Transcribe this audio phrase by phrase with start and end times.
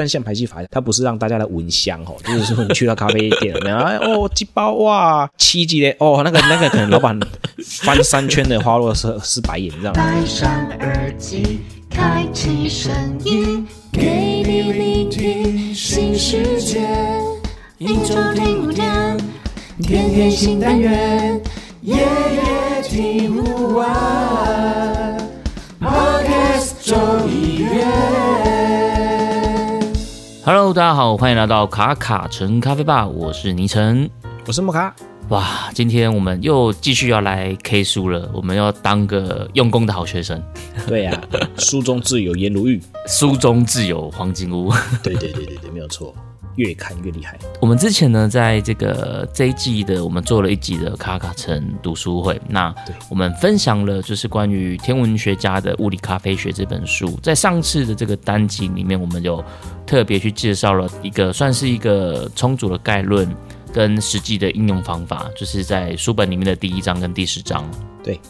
[0.00, 7.20] 单向排气法，它不是让大家来闻香哦， 就是说你去到咖啡店，然后哦，几包哇，七级的哦，那个那个可能老板
[7.82, 9.92] 翻三圈的花落是是白眼这样。
[9.92, 10.50] 戴上
[10.80, 11.60] 耳机，
[11.90, 12.90] 开启声
[13.24, 16.80] 音，给你聆听新世界。
[17.76, 19.18] 一周听五天，
[19.82, 21.38] 天天新单元，
[21.82, 23.86] 夜夜听不完。
[25.78, 26.96] Podcast 周
[27.28, 28.29] 一月。
[30.52, 34.10] Hello，大家好，欢迎来到卡卡城咖啡吧，我是倪晨。
[34.48, 34.92] 我是莫卡，
[35.28, 40.42] 哇，今天我们又继续要来 K 书了，我们要当个用功的好学生，
[40.88, 41.22] 对呀、
[41.56, 44.72] 书中自有颜如玉，书中自有黄金屋。
[45.04, 46.12] 对对对对对，没有错，
[46.60, 47.38] 越看越厉害。
[47.60, 52.74] 我们之前呢，在这个这一季的，我们做了一集的卡卡城读书会，那
[53.08, 57.18] 我们分享了就是关于天文学家的《物理咖啡学》这本书。
[57.22, 59.42] 在上次的这个单集里面，我们有
[59.86, 63.26] 特别去介绍了一个算是一个充足的概论
[63.72, 67.68] 跟实际的应用方法，就是在书本里面的第一章跟第十章。
[68.02, 68.20] 对，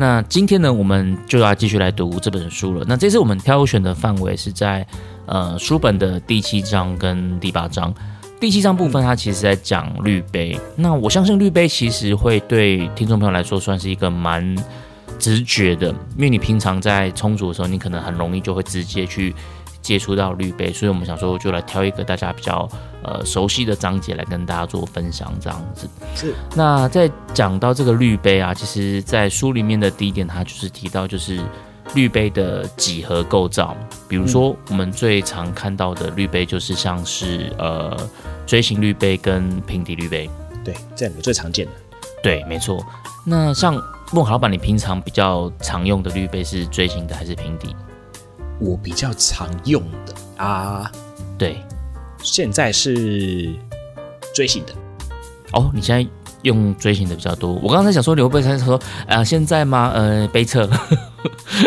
[0.00, 2.84] 那今天呢，我们就要继续来读这本书了。
[2.86, 4.86] 那这次我们挑选的范围是在
[5.26, 7.92] 呃书本的第七章跟第八章。
[8.38, 10.56] 第七章部分，它其实在讲滤杯。
[10.76, 14.56] 那我相信滤杯其实会对听众朋友来说算是一个蛮
[15.18, 19.34] 直觉的，因为你平常在冲煮的时候，你可能很容易就会直接去
[19.88, 22.68] 接触到滤杯，所以我们想说就来挑一个大家比较
[23.02, 25.88] 呃熟悉的章节来跟大家做分享，这样子。
[26.14, 31.40] 是那在讲到这个滤杯啊，其实在书里面的第一点，它就是提到就是
[31.94, 33.74] 滤杯的几何构造。
[34.06, 37.96] 比如说，我们最常看到的滤杯就是像是呃
[38.44, 40.28] 锥形滤杯跟平底滤杯。
[40.62, 41.72] 对，这两个最常见的。
[42.22, 42.84] 对，没错。
[43.24, 43.74] 那像
[44.12, 47.74] 孟豪老板，你平常比较常用的滤杯是锥形的还是平底？
[48.60, 50.14] 我比较常用的
[50.44, 50.90] 啊，
[51.36, 51.62] 对，
[52.22, 53.54] 现在是
[54.34, 54.72] 锥形的。
[55.52, 56.08] 哦，你现在
[56.42, 57.54] 用锥形的比较多。
[57.62, 59.90] 我刚才想说，你会不会在说，呃，现在吗？
[59.94, 60.68] 呃，杯测。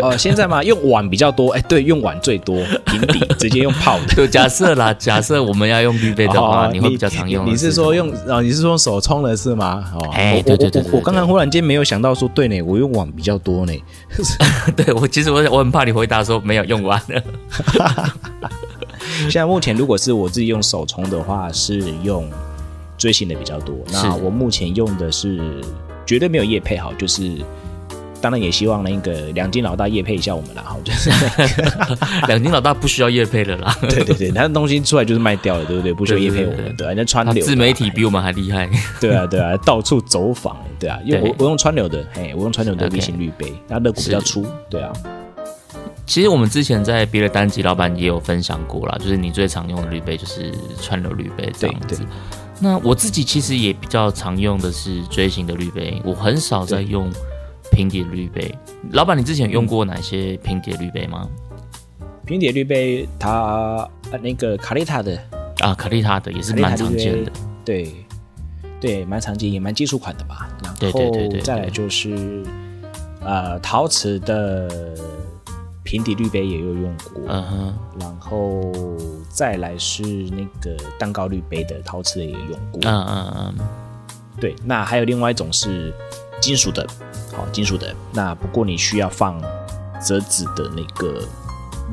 [0.02, 1.52] 哦， 现在嘛，用碗比较多。
[1.52, 4.16] 哎，对，用碗最多，平底 直接用泡的。
[4.16, 8.42] 就假设啦， 假设我们要用必备的话，哦你会比较常用的你是说用啊？
[8.42, 9.84] 你是说手冲的是吗？
[9.96, 13.74] 哦，哎对对对对我我刚刚忽然间没有想到说，对呢，我用碗比较多呢。
[14.76, 18.12] 对我其实我我很怕你回答说没有用完了。
[19.24, 22.28] 现在目前如果是我自己用手冲的话，是用
[22.98, 23.76] 锥形的比较多。
[23.92, 25.40] 那我目前用的是
[26.06, 27.32] 绝对没有叶配好，就是
[28.22, 31.10] 当然也希望那个两金老大叶配一下我们啦，哈，就是
[32.28, 35.94] 两金老大不需要叶配了啦，对对对，他的东西出来就是卖掉了，对不对？
[35.94, 38.70] 不需要叶配我们，对啊，那川他流自媒体比我们还厉害。
[39.00, 41.30] 对啊，对啊，到处走访，对啊，因为对。
[41.30, 44.26] 我我用川流的，嘿，我用川流的微型滤杯，它肋骨比较是。
[44.26, 44.94] 粗，对啊，
[46.06, 51.98] 其实我们之前在别的单集，老板也有分享过啦，就是你最常用的滤杯就是川流滤杯这样对。
[51.98, 52.06] 子。
[52.60, 57.12] 那我自己其实也比较常用的是锥形的滤杯，我很少在用
[57.72, 58.54] 平底滤杯。
[58.92, 61.28] 老板，你之前用过哪些平底滤杯吗？
[62.26, 65.20] 平底滤杯它呃那个卡丽塔的，
[65.60, 67.32] 啊，卡丽塔的也是蛮常见的。
[67.66, 67.94] 对
[68.80, 70.50] 对，蛮常见，也蛮基础款的吧。
[70.62, 71.12] 然后
[71.44, 72.44] 再来就是
[73.22, 74.96] 呃陶瓷的
[75.84, 78.72] 平底滤杯也有用过，嗯哼，然后
[79.30, 83.56] 再来是那个蛋糕滤杯的陶瓷的也有用过，嗯嗯嗯，
[84.40, 85.94] 对，那还有另外一种是
[86.40, 86.88] 金属的，
[87.32, 87.94] 好、金属的。
[88.14, 89.42] 那不过你需要放
[90.04, 91.22] 折纸的那个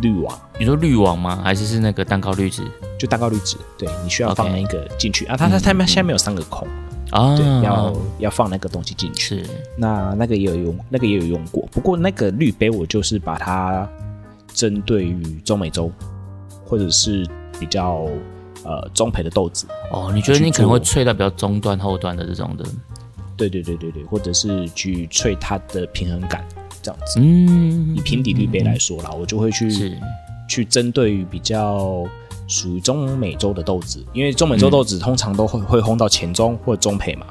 [0.00, 1.40] 滤网，你说滤网吗？
[1.42, 2.62] 还是是那个蛋糕滤纸
[2.98, 5.36] 就蛋糕滤纸，对你需要放那个进去啊。
[5.36, 6.66] 它它它们下面有三个孔，
[7.10, 7.36] 啊？
[7.36, 9.42] 对，要要放那个东西进去。
[9.42, 11.66] 是那那个也有用，那个也有用过。
[11.70, 13.88] 不过那个滤杯我就是把它
[14.52, 15.90] 针对于中美洲
[16.64, 17.26] 或者是
[17.60, 18.06] 比较
[18.64, 22.64] 呃中培的豆子，哦，你觉得你可能会去做脆到比较中端、后端的这种的？
[23.38, 26.44] 对对对对对，或者是去萃它的平衡感
[26.82, 27.18] 这样子。
[27.20, 29.96] 嗯以平底滤杯来说啦，我就会去
[30.48, 32.04] 去针对于比较
[32.48, 37.26] 属于中美洲的豆子，因为中美洲豆子通常都会会烘到前中或中培嘛，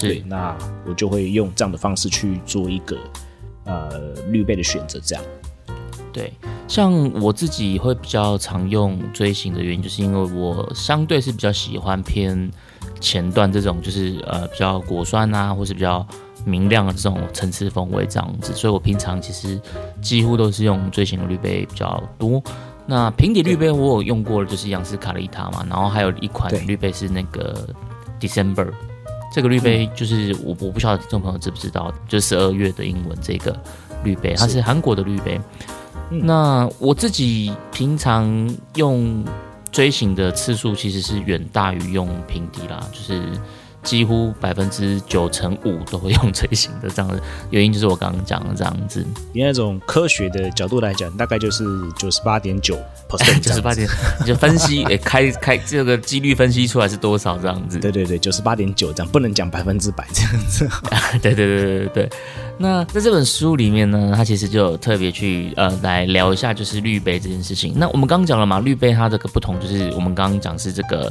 [0.00, 0.56] 对是，那
[0.88, 2.96] 我就会用这样的方式去做一个
[3.64, 5.22] 呃滤杯的选择，这样。
[6.12, 6.32] 对。
[6.68, 12.48] 像我自己会比较常用锥形的原因，就是因为我相对是比较喜欢偏
[13.00, 16.06] 前段这种，就是呃比较果酸啊，或是比较
[16.44, 19.60] 明亮的这种层次风味这样子，所以我平常其实
[20.00, 22.42] 几乎都是用最新的滤杯比较多。
[22.86, 27.68] 那平底滤杯我有用过的就是杨氏卡利塔嘛，然后还有一款滤杯是那个
[28.20, 28.68] December，
[29.32, 33.56] 这个滤杯就是我我不晓得听众朋友知不知道，就是十二月的英文这个
[34.02, 35.40] 滤杯，它是韩国的滤杯。
[36.10, 38.26] 嗯那我自己平常
[38.74, 39.24] 用
[39.70, 43.22] 锥形的次数其实是远大于用平底啦，就是
[43.82, 49.04] 几乎百分之九成五都会用锥形的这样的原因，就是我刚刚讲的这样子。
[49.32, 51.64] 以那种科学的角度来讲，大概就是
[51.98, 52.78] 九十八点九
[53.08, 53.88] percent，九十八点，
[54.20, 57.78] 你就分析， 诶，开开这个几率分析出来是多少这样子？
[57.78, 60.68] 对对对，九十八点九这样，不能讲百分之百这样子。
[61.22, 62.10] 对对对对对对。
[62.58, 67.72] 那在这本书里面呢，他其实就有特别去呃来聊一下，就是滤杯这件事情。
[67.76, 71.10] 那我们刚刚讲了嘛，滤杯它这个不同就是我们刚刚讲是这个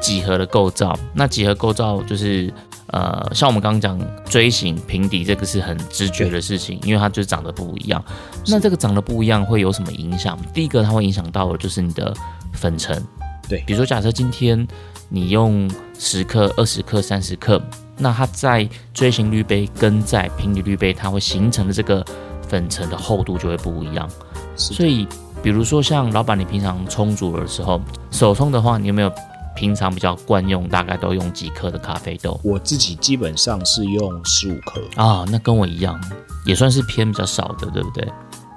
[0.00, 0.98] 几何的构造。
[1.14, 2.52] 那几何构造就是
[2.88, 8.02] 呃，像我们刚刚讲锥形平底，这个是很直觉的事情，因为它就长得不一样。
[8.46, 10.38] 那这个长得不一样会有什么影响？
[10.52, 12.12] 第一个它会影响到的就是你的
[12.52, 13.00] 粉尘。
[13.48, 14.66] 对，比如说假设今天
[15.08, 17.60] 你用十克、二十克、三十克。
[18.02, 22.02] 那它在锥形滤杯跟在平底滤杯，它会形成的这个
[22.48, 24.08] 粉尘的厚度就会不一样。
[24.56, 25.06] 所以，
[25.42, 27.78] 比如说像老板，你平常冲煮的时候，
[28.10, 29.12] 手冲的话，你有没有
[29.54, 32.40] 平常比较惯用，大概都用几克的咖啡豆？
[32.42, 36.00] 我自己基本上是用十五克啊，那跟我一样，
[36.46, 38.08] 也算是偏比较少的，对不对？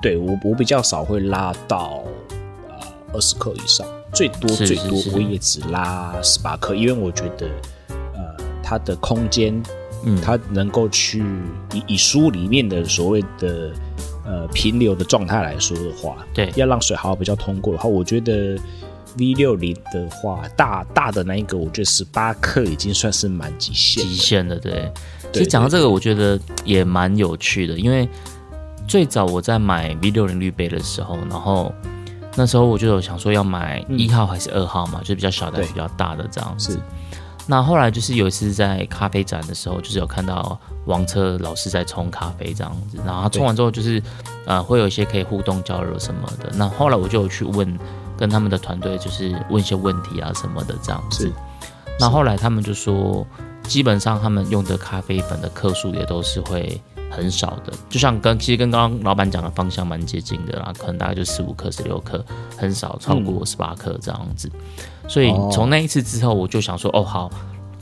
[0.02, 2.04] 对我，我比较少会拉到
[2.70, 2.76] 呃
[3.14, 7.48] 二十克以上，最多最多我也只拉十八克，因为我觉得
[8.14, 8.44] 呃。
[8.66, 9.62] 它的空间，
[10.06, 11.22] 嗯，它能够去
[11.74, 13.74] 以以书里面的所谓的
[14.26, 18.58] 呃平流的状态来说的话，对，要让水好比较通过的话，我觉得
[19.18, 24.92] V 六零的话，大大的那一个，我觉得十八克已经算是蛮极限极限的，对。
[25.32, 28.08] 其实讲到这个，我觉得也蛮有趣的，因为
[28.88, 31.74] 最早我在买 V 六零滤杯的时候，然后
[32.36, 36.80] 那时候我就有想说要买一号还是二号嘛，就比较小的、比较大的这样子。
[37.46, 44.02] 那后来就是有一次在咖啡展的时候，就是有看到王车老师在冲咖啡这样子，然后他冲完之后就是，
[44.46, 46.52] 呃，会有一些可以互动交流什么的。
[46.56, 47.78] 那后来我就有去问，
[48.24, 51.30] 跟他们的团队就是问一些问题啊什么的这样子。
[52.00, 53.28] 那后来他们就说，
[53.64, 56.80] 基本上他们用的咖啡粉的克数也都是会
[57.12, 62.24] 很少的，就像跟其实跟刚刚老板讲的方向蛮接近的啦，可能大概就十五克、十六克，
[62.56, 64.50] 很少超过十八克这样子。
[65.10, 67.30] 所以从那一次之后，我就想说，哦，好，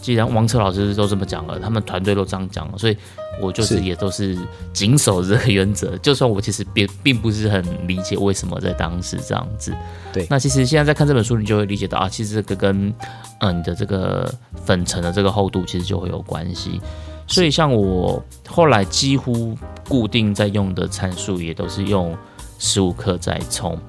[0.01, 2.98] 既然王策老师都这么讲了，他们团队都这样讲了，所以
[3.39, 4.38] 我就是也都是
[4.74, 5.95] 谨守这个原则。
[6.00, 9.74] 就算我其实并并不是很理解为什么在当时这样子。
[10.12, 12.94] 对，那其实现在在看这本书，你就会理解到啊，其实这个跟
[13.39, 14.33] 嗯你的这个
[14.65, 16.81] 粉尘的这个厚度其实就会有关系。
[17.27, 19.56] 所以像我后来几乎
[19.88, 22.18] 固定在用的参数，也都是用
[22.59, 23.80] 十五克在冲。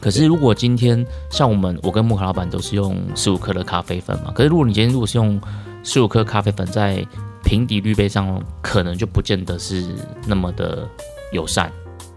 [0.00, 4.32] 可是，如果今天像我们，我跟木卡老板都是用十五克的咖啡粉嘛。
[4.34, 5.38] 可是，如果你今天如果是用
[5.82, 7.06] 十五克咖啡粉在
[7.44, 9.84] 平底滤杯上，可能就不见得是
[10.26, 10.88] 那么的
[11.32, 11.70] 友善。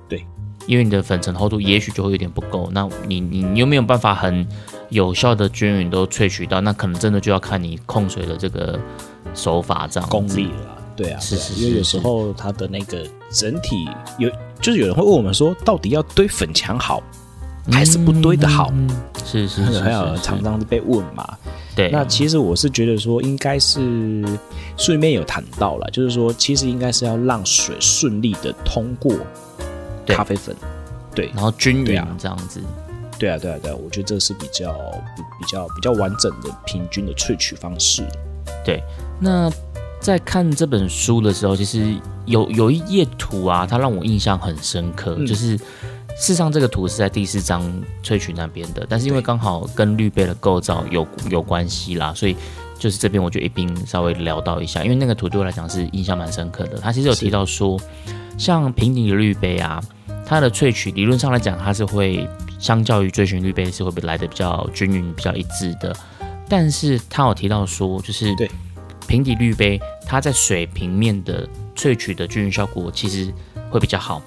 [0.08, 0.26] 对，
[0.66, 2.70] 因为你的粉尘厚度也许就会有点不够。
[2.72, 4.48] 那你你你又没有办法很
[4.90, 6.62] 有效的均匀都萃取到？
[6.62, 8.80] 那可能真的就要看你控水的这个
[9.34, 10.78] 手法这样功力了。
[10.96, 13.90] 对啊，是是，因为有时候它的那个整体
[14.20, 14.30] 有，
[14.62, 17.04] 就是有人会问我们说，到底要堆粉墙好？
[17.72, 18.72] 还是不对的好，
[19.26, 21.26] 是是是，还有常常被问嘛。
[21.76, 24.24] 对，那其实我是觉得说，应该是
[24.78, 29.16] 书里面有谈到了，就是说，其实应该是要让水顺利的通过
[30.06, 30.56] 咖啡粉，
[31.16, 32.62] 对，然后均匀这样子。
[33.18, 34.72] 对啊，对啊，对啊，我觉得这是比较
[35.40, 38.04] 比较比较完整的平均的萃取方式。
[38.66, 38.84] 对，
[39.20, 39.50] 那
[40.00, 45.58] 在看这本书的时候，其实有有一页图啊，它让我印象很深刻，就是。
[46.16, 47.64] 事实上，这个图是在第四章
[48.04, 52.36] 萃取那边的，但是因为刚好跟滤杯的构造有有关系啦，所以
[52.78, 54.84] 就是这边我就一并稍微聊到一下。
[54.84, 56.78] 因为那个图对我来讲是印象蛮深刻的。
[56.78, 57.80] 它其实有提到说，
[58.38, 59.84] 像平底的滤杯啊，
[60.26, 62.30] 它的萃取理论上来讲，它是会
[62.60, 65.94] 相较于追寻滤杯是会比来的比较均匀、比较一致的。
[66.48, 68.50] 但是它有提到说，就是对
[69.08, 73.34] 平底滤杯，它在水平面的萃取的均匀效果其实
[73.72, 74.22] 会比较好。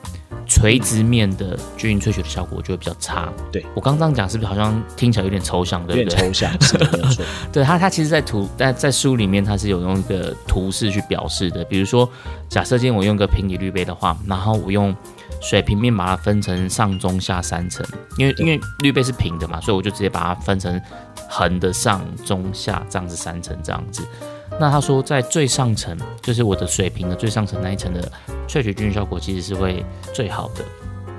[0.47, 3.33] 垂直面的均匀萃取的效果就会比较差。
[3.51, 5.85] 对我刚刚这样讲，是不是好像听起来有点抽象？
[5.87, 6.19] 对不对？
[6.19, 7.25] 抽象是没错。
[7.53, 11.65] 对它，它其实，在图在在书里面，它是有用一个图示去表示的。
[11.65, 12.09] 比如说，
[12.49, 14.95] 假设今天我用个平底滤杯的话，然后我用
[15.41, 17.85] 水平面把它分成上中下三层，
[18.17, 20.81] 因为因为滤杯是平的嘛，所以我就直接把它分成
[21.29, 24.03] 横的上中下这样子三层这样子。
[24.59, 28.11] 那他说，在最上层，就是我的水平的最上层那一层的
[28.49, 29.85] 萃取均匀效果其实是会
[30.15, 30.65] 最好的，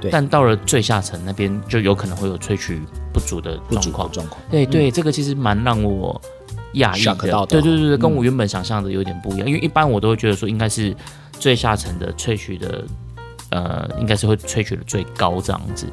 [0.02, 0.10] 对。
[0.10, 2.82] 但到了最下层那边，就有可能会有萃取
[3.14, 4.12] 不足的状况。
[4.12, 4.42] 状况。
[4.50, 6.20] 对对，这个其实蛮让我
[6.74, 7.46] 讶异的。
[7.46, 9.48] 对对对对，跟我原本想象的有点不一样。
[9.48, 10.96] 因为一般我都会觉得说，应该是
[11.34, 12.84] 最下层的萃取的，
[13.52, 15.86] 呃，应该是会萃取的最高这样子。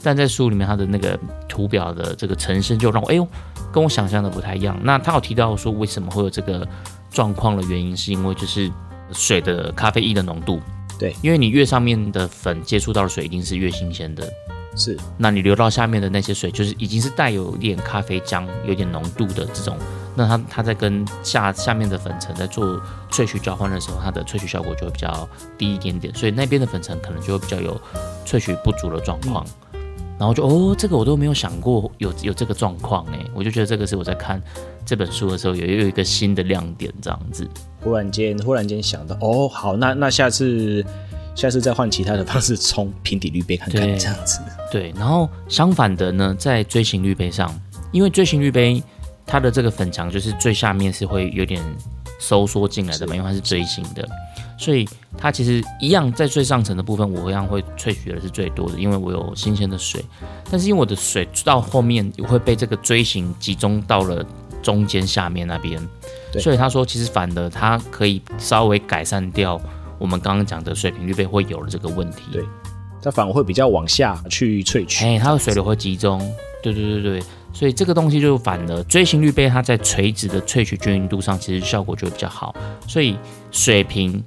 [0.00, 3.26] 但在书里面它的那个图表的这个呈现就让我哎呦，
[3.74, 4.78] 跟我想象的不太一样。
[4.84, 6.64] 那他有提到说为什么会有这个
[7.10, 8.70] 状况的原因，是因为就是
[9.10, 10.60] 水的咖啡因的浓度。
[10.96, 14.32] 对，因为你越上面的粉接触到的水一定是越新鲜的，
[14.76, 14.96] 是。
[15.18, 19.76] 那你流到下面的那些水，就是已经是带有一点咖啡浆、有点浓度的这种。
[20.14, 25.28] 那它它在跟下下面的粉层在做萃取交换的时候，它的萃取效果就会比较
[25.58, 27.80] 低一点点，所以那边的粉层可能就会比较有
[28.24, 29.44] 萃取不足的状况。
[30.18, 34.42] 然后就哦，这个我都没有想过有有这个状况哎，我就觉得这个是我在看
[34.84, 37.48] 这本书的时候有有一个新的亮点这样子。
[37.80, 40.84] 忽然间忽然间想到哦，好，那那下次
[41.34, 44.40] 下次再换其他的方式冲平底滤杯看看这样子。
[44.70, 47.52] 对，然后相反的呢，在锥形滤杯上，
[47.92, 48.82] 因为锥形滤杯。
[49.26, 51.58] 它的这个粉墙就是最下面是会有点
[52.20, 54.06] 收缩进来的嘛，因为它是锥形的，
[54.64, 60.02] 所以它其实一样在最上层的部分，我一样会萃取的是最多的，因为我有新鲜的水。
[60.50, 64.24] 但是因为我的水到后面会被这个锥形集中到了
[64.62, 65.78] 中间下面那边，
[66.40, 69.60] 所以他说其实反的，它可以稍微改善掉
[69.98, 72.22] 我们刚刚讲的水平滤杯会有的这个问题。
[72.32, 72.42] 对，
[73.02, 76.18] 它反而会比较往下去萃取，哎，它的水流会集中。
[76.62, 77.22] 对对对对。
[77.52, 82.52] 所以这个东西就反了，锥形滤杯它在垂直的萃取均匀度上，其实效果就会比较好。
[82.88, 83.16] 所以
[83.52, 84.20] 水平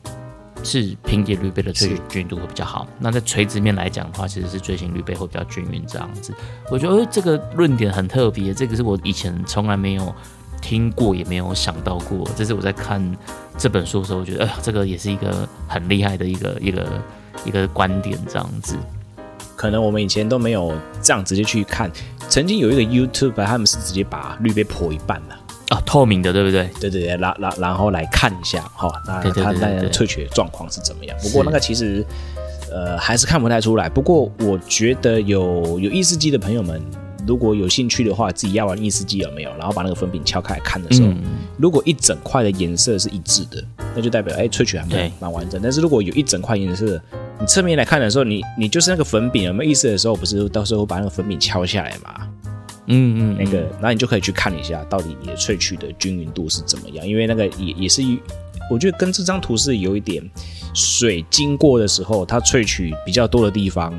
[0.67, 2.85] 是平底滤杯的萃取均匀度会比较好。
[2.99, 6.33] 那在垂直面来讲的话，其实是锥形滤杯会比较均匀这样子。
[6.69, 10.13] 我觉得这个论点很特别，这个是我以前从来没有
[10.61, 12.29] 听过，也没有想到过。
[12.35, 13.01] 这是我在看
[13.57, 17.01] 这本书的时候，我觉得哎呀，这个也是一个很厉害的一个一个
[17.45, 18.75] 一个观点这样子。
[19.55, 21.89] 可能我们以前都没有这样直接去看。
[22.29, 25.36] 曾经有一个 YouTube，他们是直接把滤杯破一半的
[25.69, 26.69] 啊，透明的，对不对？
[26.79, 31.17] 对对对，然然然后来看一下哈，那他那的萃取状况是怎么样？
[31.21, 32.05] 不过那个其实
[32.71, 33.89] 呃还是看不太出来。
[33.89, 36.81] 不过我觉得有有意式机的朋友们，
[37.27, 39.49] 如果有兴趣的话，自己要完意式机有没有？
[39.57, 41.09] 然后把那个粉饼敲开来看的时候，
[41.57, 43.61] 如果一整块的颜色是一致的，
[43.93, 45.59] 那就代表哎萃取还蛮蛮完整。
[45.61, 47.01] 但是如果有一整块颜色，
[47.41, 52.25] 你侧面来看的时候，你你就是那个粉饼有没有意思的时候，不是到时候把那个粉饼敲下来嘛？
[52.87, 57.05] 嗯嗯，那个，那你就可以去看一下，到底你的萃取的均匀度是怎么样？
[57.07, 58.01] 因为那个也也是，
[58.71, 60.23] 我觉得跟这张图是有一点
[60.73, 63.93] 水经过的时候，它萃取比较多的地方，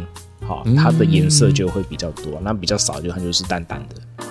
[0.46, 4.24] 好，它的颜色就会比较多；那比较少，就它就是淡淡的。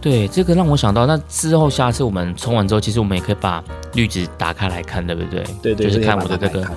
[0.00, 3.62] 对，这个让我想到，那之后下次我们冲完之后，其实我们也可以把
[3.94, 5.44] 滤纸打开来看，对不对？
[5.62, 6.68] 对对，就是看我的这个。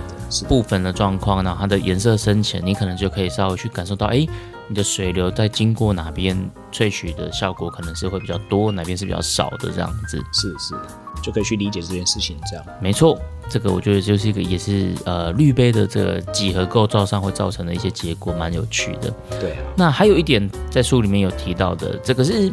[0.50, 4.28] 部分的状况，然后它的颜色深浅，你可能就可以稍微去感受到，哎，
[4.68, 6.38] 你的水流在经过哪边
[6.72, 10.18] 萃取的效果可能是会比较多，哪边是比较少的这样子。
[10.34, 10.74] 是是，
[11.22, 12.38] 就可以去理解这件事情。
[12.50, 13.20] 这样没错，
[13.50, 19.14] 这个我觉得就是一个也是呃滤杯的这个几何构造上会造成的一些结果，蛮有趣的。
[19.40, 19.56] 对。
[19.76, 22.52] 那还有一点在书里面有提到的，这个是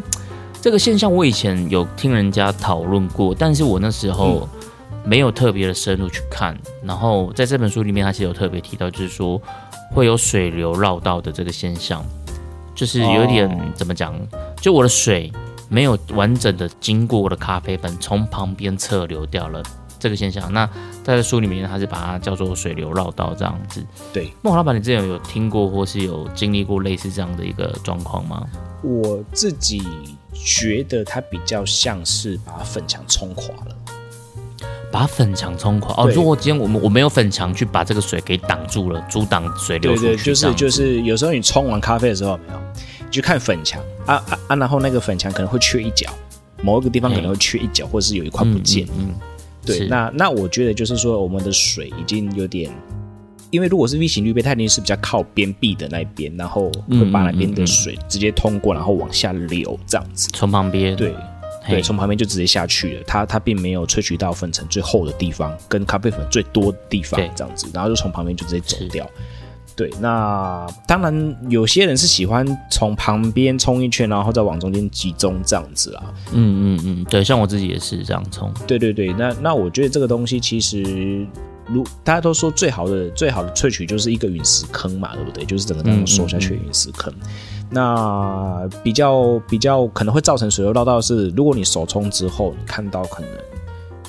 [0.61, 4.49] 这个现象，我以前有听人家讨论过，但是我那时候。
[5.05, 9.43] 没有特别的深入去看，然后在这本书里面，他其实有特别提到，就是说
[9.95, 12.05] 会有水流绕道的这个现象，
[12.75, 14.15] 就是有点怎么讲，
[14.61, 15.31] 就我的水
[15.69, 19.63] 没有完整的经过我的咖啡粉，从旁边侧流掉了
[19.99, 20.53] 这个现象。
[20.53, 20.69] 那
[21.05, 23.85] 在书里面，它是把它叫做水流绕道这样子。
[24.13, 28.47] 对，孟老板，你之前有听过或是有经历过类似这样的一个状况吗？
[28.83, 29.83] 我自己
[30.33, 33.77] 觉得它比较像是把粉墙冲垮了。
[34.93, 35.95] 把粉墙冲垮。
[35.97, 36.09] 哦！
[36.15, 42.61] 如果今天我们我没有粉墙去把这个水给挡住了，阻挡水流出去，对对，就是就是有时候你冲完咖啡的时候，没有，
[43.01, 43.83] 你去看粉墙。
[44.05, 46.11] 啊啊啊，然后那个粉墙可能会缺一角，
[46.63, 48.87] 某一个地方可能会缺一角，或者是有一块不见。
[48.99, 49.15] 嗯，
[49.65, 52.71] 对，那那我觉得就是说，我们的水已经有点，
[53.51, 60.95] 因为如果是 V 型滤杯，它一定是比较靠边壁的那边，然后会把那边的水直接通过，然后往下流这样子，从旁边。
[60.97, 61.15] 对。
[61.69, 69.09] 对，从旁边就直接下去了，它它并没有萃取到粉尘最厚的地方，跟咖啡粉最多的地方这样子，然后就从旁边就直接走掉。
[69.75, 76.13] 对，那当然有些人是喜欢从旁边冲一圈，然后再往中间集中这样子啊。
[76.33, 78.53] 嗯嗯嗯，对，像我自己也是这样冲。
[78.67, 81.27] 对对对，那那我觉得这个东西其实，
[81.73, 85.45] 如大家都说最好的最好的萃取就是一个陨石坑嘛，对不对？
[85.45, 87.13] 就是整个那种缩下去的陨石坑。
[87.71, 93.31] 那比较比较可能会造成水流绕道是，如果你手冲之后，你看到可能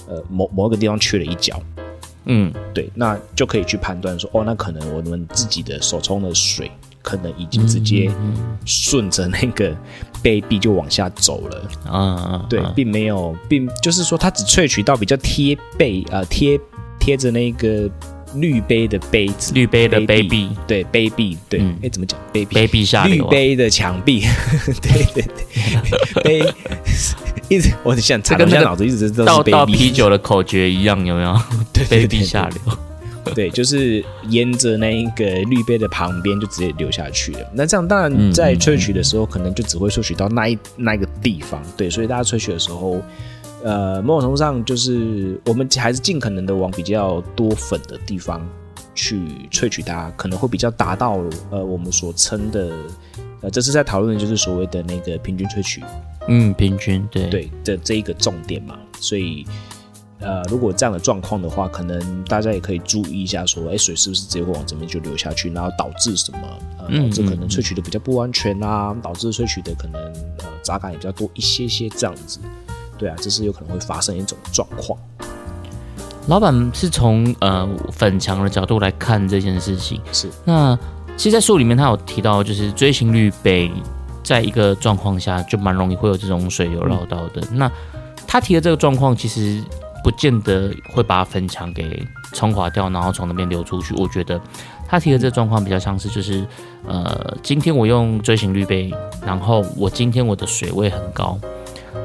[0.09, 1.57] 呃某某一个地方缺了一角，
[2.25, 6.69] 嗯，对，那就可以去判断说，哦，那可能我们自己的手冲的水
[7.01, 8.11] 可能已经直接
[8.65, 9.73] 顺着那个
[10.21, 16.59] 杯壁就往下走了，啊，对，并没有，并就是说它只萃取到比较贴背呃贴
[17.03, 17.89] 贴着那个
[18.35, 22.55] 绿杯的杯子，绿杯的杯壁对杯壁，对，哎、嗯怎么讲杯壁？
[22.55, 23.29] 杯壁下流、啊。
[23.29, 24.23] 滤杯的墙壁，
[24.81, 25.25] 对 对
[26.23, 26.53] 对，杯
[27.49, 31.37] 一直我想查，这跟那个我现在脑子一直都倒是杯壁倒啤酒的口诀一样，有没有？
[31.73, 32.77] 对杯壁下流。
[33.35, 37.51] 对，就是沿着那一个绿杯的旁边就直接流下去了。
[37.53, 41.61] 那这样当然在萃取的时候，可能就只会萃取到那一那一个地方。
[41.75, 43.01] 对，所以大家萃取的时候，
[43.63, 48.45] 呃，某种程度上就是我们还是尽可能的往比较多粉的地方
[48.93, 52.71] 去萃取它，可能会比较达到呃我们所称的
[53.41, 55.81] 呃，这次在讨论的就是所谓的那个平均萃取
[56.27, 59.45] 嗯，平均对对的这一个重点嘛，所以。
[60.19, 66.39] 呃，如果这样的状况的话，可能大家也可以注意一下，说，哎，水是不是直接会往这边就流下去，然后导致什么？
[66.79, 70.01] 呃，嗯导致可能嗯萃取的比较不安全啊，导致萃取的可能
[70.37, 72.39] 呃杂感也比较多一些些这样子。
[73.03, 74.97] 对啊，这是有可能会发生一种状况。
[76.27, 79.99] 老板是从呃粉墙的角度来看这件事情。
[80.13, 80.73] 是，那
[81.17, 83.69] 其实，在书里面他有提到，就是锥形滤杯
[84.23, 87.45] 在一个状况下就蛮容易会有这种水流绕道的。
[87.51, 87.69] 那
[88.25, 89.61] 他提的这个状况，其实
[90.01, 93.93] 不见得会把粉墙给冲垮掉，然后从那边流出去。
[93.95, 94.39] 我觉得
[94.87, 96.47] 他提的这个状况比较像是，就是
[96.87, 98.93] 呃，今天我用锥形滤杯，
[99.25, 101.37] 然后我今天我的水位很高，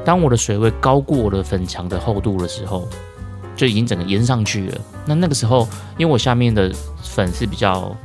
[0.09, 2.87] 当我的水位高过我的粉墙的厚度的时候，
[3.55, 4.81] 就已经整个淹上去了。
[5.05, 5.67] 那那个时候，
[5.99, 6.73] 因为我下面的
[7.03, 7.95] 粉是比较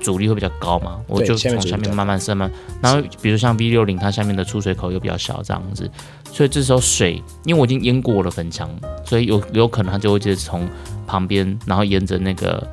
[0.00, 2.50] 阻力会比较高嘛，我就从下面慢慢升嘛，
[2.82, 5.88] 然后比如像 V 六零，它下面的出水口又比较小，这样子，
[6.32, 8.68] 所以这时候水，因为我已经淹过我的粉墙，
[9.04, 10.68] 所以有有可能它就会直接从
[11.06, 12.66] 旁边，然后沿着那个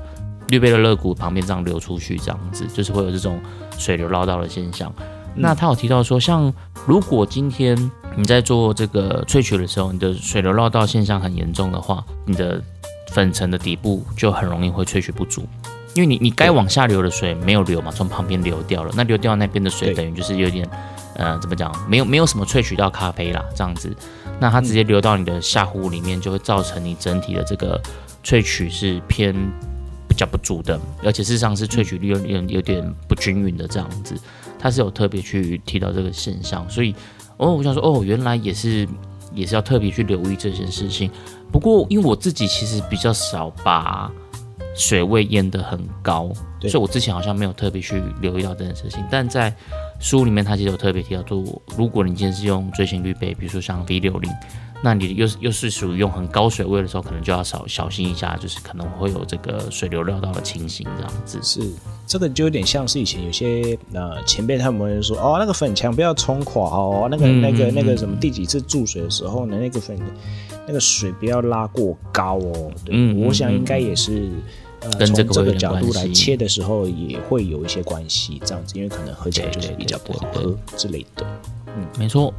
[0.47, 3.39] 绿贝的肋骨旁边这样流出去，这样子就是会有这种
[3.77, 4.91] 水流绕道的现象。
[5.35, 6.51] 那他有提到说，像
[6.87, 7.77] 如果今天
[8.15, 12.61] 你在做这个萃取的时候，你的水流绕道现象很严重的话，你的
[13.11, 15.47] 粉尘的底部就很容易会萃取不足，
[15.95, 20.67] 因为你你该往下流的水没有流嘛，从旁边流掉了，那流掉那边的水等于就是有点
[21.15, 23.95] 呃怎么讲，没有没有什么萃取到咖啡啦，这样子，
[24.39, 27.81] 那它直接流到你的下壶里面，就会造成你整体的这个
[28.23, 29.33] 萃取是偏
[30.07, 34.15] 比较不足的，而且事实上是萃取率有有有点不均匀的这样子。
[34.59, 36.95] 它是有特别去提到这个现象，所以
[37.37, 38.87] 哦，我想说哦，原来也是
[39.33, 41.09] 也是要特别去留意这件事情。
[41.51, 44.11] 不过因为我自己其实比较少把
[44.75, 49.03] 水位淹得很高，所以我之前好像没有特别去留意到这件事情。
[49.11, 49.53] 但在
[49.99, 51.43] 书里面，他其实有特别提到说，
[51.77, 54.31] 如果你今天是用锥形滤杯，比如说像 V 六零，
[54.83, 61.39] 那你又是又是属于用很高水位的时候，可能就要少小心一下，就是可能会有这个水流绕道的情形这样子。
[61.41, 61.71] 是，
[62.05, 69.97] 这个就有点像是以前有些呃前辈他们说，哦，那个粉墙不要冲垮哦，那个、嗯那个嗯那个什么第几次注水的时候呢，那个粉
[70.67, 72.71] 那个水不要拉过高哦。
[72.83, 74.29] 对，嗯嗯我想应该也是。
[74.81, 81.25] 呃，从跟这个角度来切的时候，也会有一些关系，这样子，因为可能喝起来就是比较不好喝之类的。
[81.67, 82.33] 嗯没错，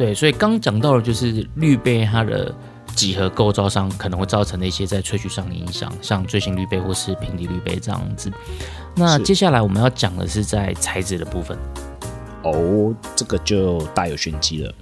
[0.00, 2.54] 对，所以刚讲到的就是滤杯它的
[2.94, 8.32] 几何构造上可能会造成的一些在萃取上的影响，像锥形滤杯或是平底滤杯这样子。
[8.96, 11.54] 那接下来我们要讲的是在材质的部分，
[12.44, 14.74] 哦，这个就大有玄机了。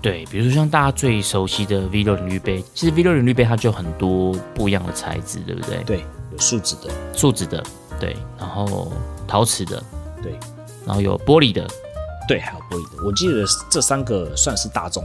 [0.00, 5.84] 对，比如说像大家最熟悉的 V 六零滤杯，其实 V 六零滤杯它就很多不一样的材质，对不对？
[5.84, 7.62] 对，有树脂的，树脂的，
[8.00, 8.92] 对，然后
[9.28, 9.80] 陶瓷的，
[10.20, 10.32] 对
[10.84, 11.64] 然后有玻璃的，
[12.28, 13.04] 对，还有玻璃的。
[13.04, 15.04] 我记得这三个算是大众，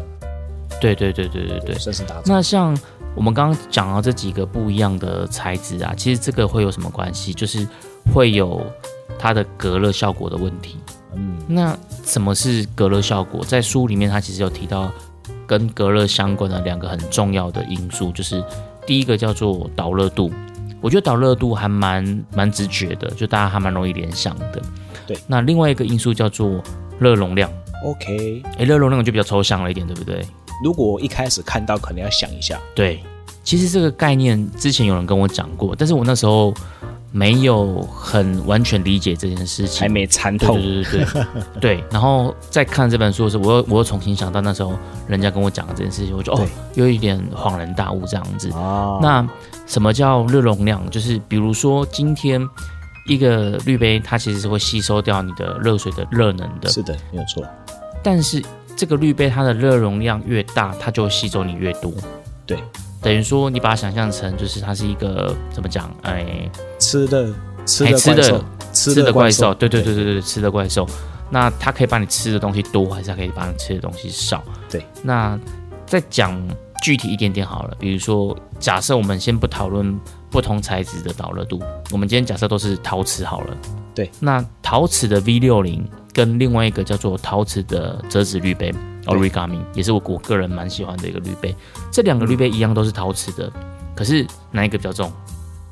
[0.79, 1.75] 对对对对对对。
[1.79, 2.23] 算是大众。
[2.25, 2.77] 那像
[3.15, 7.33] 我们刚刚讲到这几个不一样的材质啊，其实这个会有什么关系？
[7.33, 7.67] 就是
[8.13, 8.63] 会有
[9.17, 10.77] 它的隔热效果的问题。
[11.15, 11.75] 嗯，那
[12.05, 13.43] 什么是隔热效果？
[13.43, 14.91] 在书里面它其实有提到
[15.47, 18.43] 跟隔热相关的两个很重要的因素，就是
[18.85, 20.31] 第一个叫做导热度。
[20.79, 24.61] 我觉得导热度还蛮蛮直觉的，就大家还蛮容易联想的。
[25.07, 25.17] 对。
[25.25, 26.61] 那另外一个因素叫做
[26.99, 27.49] 热容量。
[27.83, 30.25] OK，哎，热容量就比较抽象了一点，对不对？
[30.63, 32.59] 如果一开始看到，可能要想一下。
[32.73, 33.03] 对，
[33.43, 36.51] 其实这个概念之前有人跟我讲过，但是我那时候
[37.11, 40.55] 没有很完全理解这件事情，还没参透。
[40.55, 41.25] 对对对对对
[41.61, 41.83] 对。
[41.91, 44.73] 然后在看这本书的时候，我又我又重新想到那时候
[45.07, 48.49] 人家跟我讲的这件事情，我就哦，有一点恍然大悟这样子。
[48.53, 49.27] 哦，那
[49.67, 50.89] 什么叫热容量？
[50.89, 52.41] 就是比如说今天
[53.07, 57.43] 一个滤杯，它其实是会吸收掉你的热水的热能的，是的，没有错。
[58.03, 58.43] 但是
[58.75, 61.91] 这个滤杯它的热容量越大，它就会吸收你越多。
[62.45, 62.57] 对，
[63.01, 65.89] 等于说你把它想象成就是它是一个怎么讲？
[66.03, 67.33] 哎，吃的
[67.65, 70.87] 吃的吃吃的怪兽兽，，对对对对对，吃的怪兽。
[71.29, 74.43] 那它可以把你吃的东西多，还是它可以把你吃的东西少？
[74.69, 74.85] 对。
[75.01, 75.37] 那
[75.85, 76.39] 再讲
[76.81, 81.61] 具体一点点好了，比如说，假设我们先不讨论不同材质的导热度。
[81.91, 83.57] 我们今天假设都是陶瓷好了，
[83.95, 88.73] 对，那陶瓷的 V 六零跟另外一个叫做陶瓷的折纸滤杯
[89.05, 91.55] Origami，也是我我个人蛮喜欢的一个滤杯。
[91.91, 93.51] 这两个滤杯一样都是陶瓷的，
[93.95, 95.11] 可是哪一个比较重？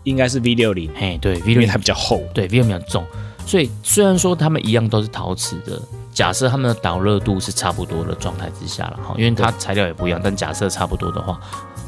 [0.03, 2.21] 应该是 V 六零，嘿，对，V 六零它比较厚。
[2.33, 3.03] 对 V 六零比较重，
[3.45, 5.81] 所以虽然说它们一样都是陶瓷的，
[6.13, 11.39] 假设它们的导热度是差不多的状态之下了哈，因为它材料也不一样，但假设差不多的话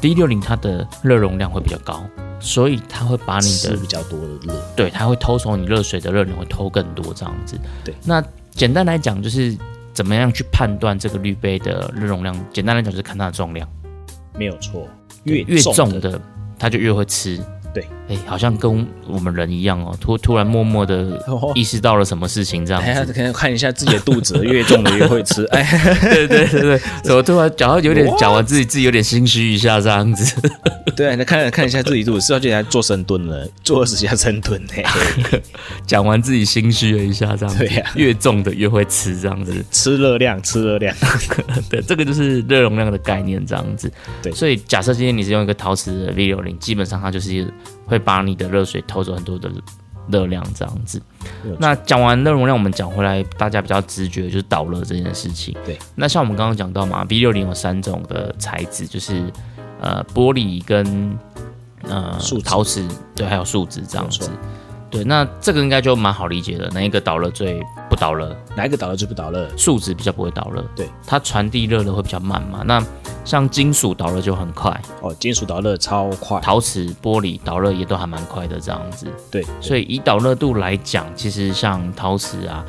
[0.02, 2.02] ，V 六零它的热容量会比较高，
[2.40, 7.58] 所以它会把你的是比较多的热，对，它会偷走你热水的热能，会偷更多这样子。
[7.84, 9.56] 对，那简单来讲就是
[9.92, 12.34] 怎么样去判断这个滤杯的热容量？
[12.52, 13.68] 简单来讲就是看它的重量，
[14.36, 14.88] 没有错。
[15.24, 16.20] 越越，重的
[16.58, 17.38] 它就越会吃。
[17.74, 23.12] 对，哎，好像跟我们人一样哦，突突然默默的哦意识到了什么事情这样子。
[23.12, 25.44] 可能看一下自己的肚子， 越重的越会吃。
[25.46, 25.62] 哎，
[26.00, 30.40] 对对对对，怎么突然讲到有点讲完自己自己有点心虚一下这样子。
[30.96, 34.72] 对，那看看一下自己肚子，是要进来做深蹲了，做二十下深蹲呢。
[35.86, 37.58] 讲完自己心虚了一下这样子。
[37.58, 39.64] 对呀越重的越会吃这样子。
[39.70, 40.94] 吃热量，吃热量。
[41.68, 43.92] 对，这个就是热容量的概念，这样子。
[44.22, 47.46] 对所以假设今天你是用一个陶瓷的 V 六零，基本上它就是
[47.86, 49.50] 会把你的热水偷走很多的
[50.10, 51.00] 热量，这样子。
[51.58, 55.54] 那讲完热容量，我们讲回来，大家比较直觉就是导热这件事情。
[55.64, 55.78] 对。
[55.94, 59.30] 那像我们刚刚讲到嘛，B 六零有三种的材质，就是
[59.80, 61.18] 呃玻璃跟
[61.82, 64.30] 呃树陶瓷，对，还有树脂这样子。
[64.90, 66.66] 对，那这个应该就蛮好理解的。
[66.70, 68.36] 哪一个导热最不导热？
[68.56, 69.48] 哪一个导热就不导热？
[69.56, 72.62] 树脂比较不会导热，对，它传递热的会比较慢嘛。
[72.64, 72.82] 那
[73.24, 74.70] 像金属导热就很快，
[75.02, 76.40] 哦，金属导热超快。
[76.40, 79.06] 陶瓷、玻璃导热也都还蛮快的这样子。
[79.30, 82.64] 对，所以以导热度来讲，其实像陶瓷啊、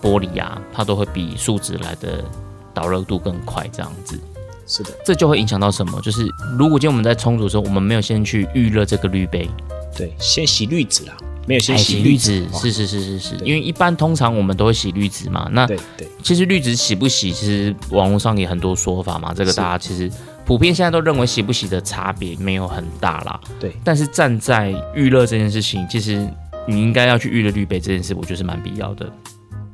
[0.00, 2.24] 玻璃啊，它都会比树脂来的
[2.72, 4.18] 导热度更快这样子。
[4.64, 6.00] 是的，这就会影响到什么？
[6.00, 6.24] 就是
[6.56, 9.50] 如果今天我们在冲煮的时候，我们没有先去预热这个滤杯，
[9.96, 15.48] 对，先洗滤纸啦，没有先哎洗滤纸是是是是是，因为一般通常我们都会洗滤纸嘛。
[15.52, 19.34] 那对对，其实滤纸洗不洗，其实网络上也很多说法嘛。
[19.34, 20.10] 这个大家其实
[20.44, 23.40] 普遍现在都认为洗不洗的差别没有很大啦。
[23.58, 26.28] 对但是站在预热这件事情，其实
[26.66, 29.10] 你应该要去预热滤杯这件事，我觉得是蛮必要的。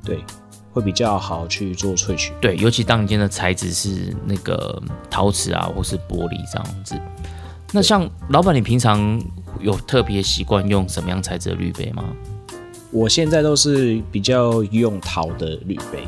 [0.04, 0.24] 对，
[0.72, 2.33] 会比较好去做萃取。
[2.40, 6.98] 对，尤其当你今天的材质是那个陶瓷啊，或是玻璃这样子。
[7.72, 9.20] 那像老板，你平常
[9.61, 12.05] 有特别习惯用什么样材质的滤杯吗？
[12.90, 16.07] 我现在都是比较用陶的滤杯，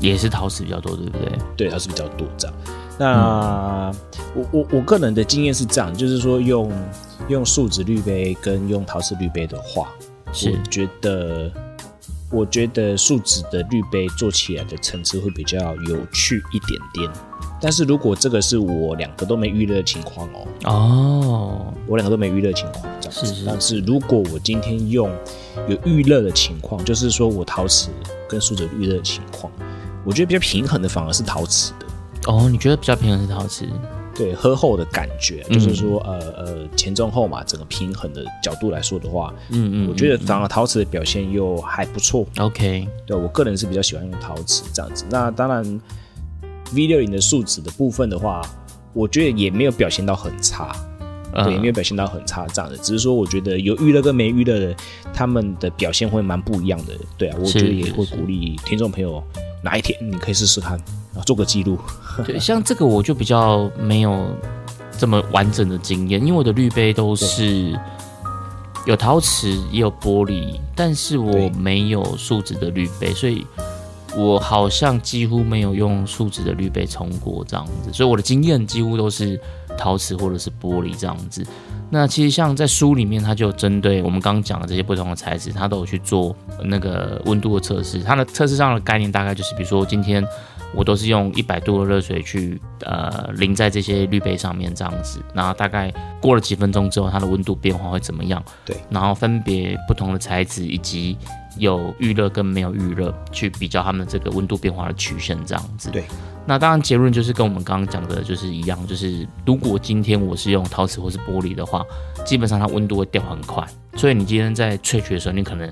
[0.00, 1.38] 也是陶瓷比较多，对不对？
[1.56, 2.56] 对，陶瓷比较多这样。
[2.98, 3.92] 那、
[4.34, 6.72] 我我我个人的经验是这样，就是说用
[7.28, 9.88] 用树脂滤杯跟用陶瓷滤杯的话，
[10.32, 11.52] 是我觉得
[12.30, 17.10] 我觉得树脂的滤杯做起来的层次会比较有趣一点点。
[17.62, 23.24] 但是如果这个是我两个都没预热的情况哦，哦，我两个都没预热的情况这样子。
[23.26, 25.08] 是是但是如果我今天用
[25.68, 27.90] 有预热的情况，就是说我陶瓷
[28.28, 29.52] 跟树脂预热的情况，
[30.04, 31.86] 我觉得比较平衡的反而是陶瓷的。
[32.32, 33.66] 哦，你觉得比较平衡是陶瓷？
[34.14, 42.26] 对喝后的感觉，嗯就是说，呃呃，前中后嘛，整个平衡的角度来说的话，嗯嗯，我觉得反而陶瓷的表现又还不错。
[42.36, 45.06] OK，对我个人是比较喜欢用陶瓷这样子。
[45.08, 45.80] 那当然
[46.74, 48.42] ，V 六零的树脂的部分的话，
[48.92, 50.74] 我觉得也没有表现到很差，
[51.34, 52.76] 嗯对，也没有表现到很差这样的。
[52.78, 54.74] 只是说，我觉得有预热跟没预热的，
[55.14, 56.94] 他们的表现会蛮不一样的。
[57.16, 59.22] 对啊，我觉得也会鼓励听众朋友，
[59.62, 60.72] 哪一天你可以试试看，
[61.12, 61.78] 然后做个记录。
[62.26, 64.36] 对，像这个我就比较没有
[64.98, 67.78] 这么完整的经验，因为我的滤杯都是
[68.84, 73.46] 有陶瓷也有玻璃，但是我没有树脂的滤杯，所以
[74.16, 79.40] 我好像几乎没有用树脂的滤杯冲过这样子，所以我的经验几乎都是
[79.78, 81.46] 陶瓷或者是玻璃这样子。
[81.90, 88.00] 那其实像在书里面，它就有针对我们刚刚讲的这些不同的材质，它都有去做那个温度的测试。
[88.00, 90.26] 它的测试上的概念大概就是，比如说今天
[90.74, 98.42] 我都是用一百度的热水去呃淋在这些滤杯上面这样子，然后大概过了几分钟之后，它的温度变化会怎么样？
[98.64, 101.18] 对，然后分别不同的材质以及
[101.58, 105.90] 有预热跟没有预热去比较它们这个温度变化的曲线这样子。
[105.90, 106.04] 对，
[106.46, 111.84] 那当然结论就是跟我们刚刚讲的就是一样，就是如果今天我是用陶瓷或是玻璃的话，
[112.24, 115.70] 基本上它温度会掉很快，所以你今天在萃取的时候，你可能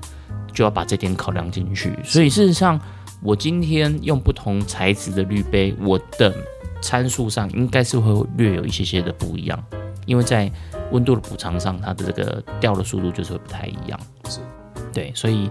[0.53, 1.97] 就要把这点考量进去。
[2.03, 2.79] 所以事实上，
[3.21, 6.33] 我今天用不同材质的滤杯，我的
[6.81, 9.63] 参数上应该是会略有一些些的不一样，
[10.05, 10.51] 因为在
[10.91, 13.99] 温度的补偿上，它的这个掉的速度就是会不太一样。
[14.27, 14.39] 是，
[14.93, 15.49] 对，所以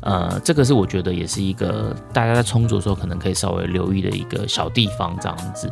[0.00, 5.70] 呃，这个是我觉得也是一个大家在冲煮的时候可能可以稍微留意的一个小地方，这样子。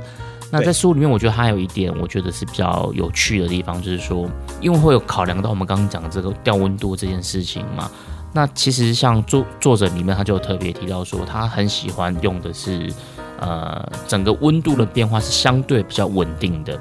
[0.53, 4.29] 那在书里面，我觉得还有一点，我觉得是比较有趣的地方，就是说，
[4.61, 7.89] 因为会有考量到我们刚刚讲的这个调温度这件事情嘛。
[8.33, 12.93] 那其实像作作者里面，他就特别提到说，他很喜欢用的是，
[13.39, 16.77] 呃，整个温度的变化是相对比较稳定的，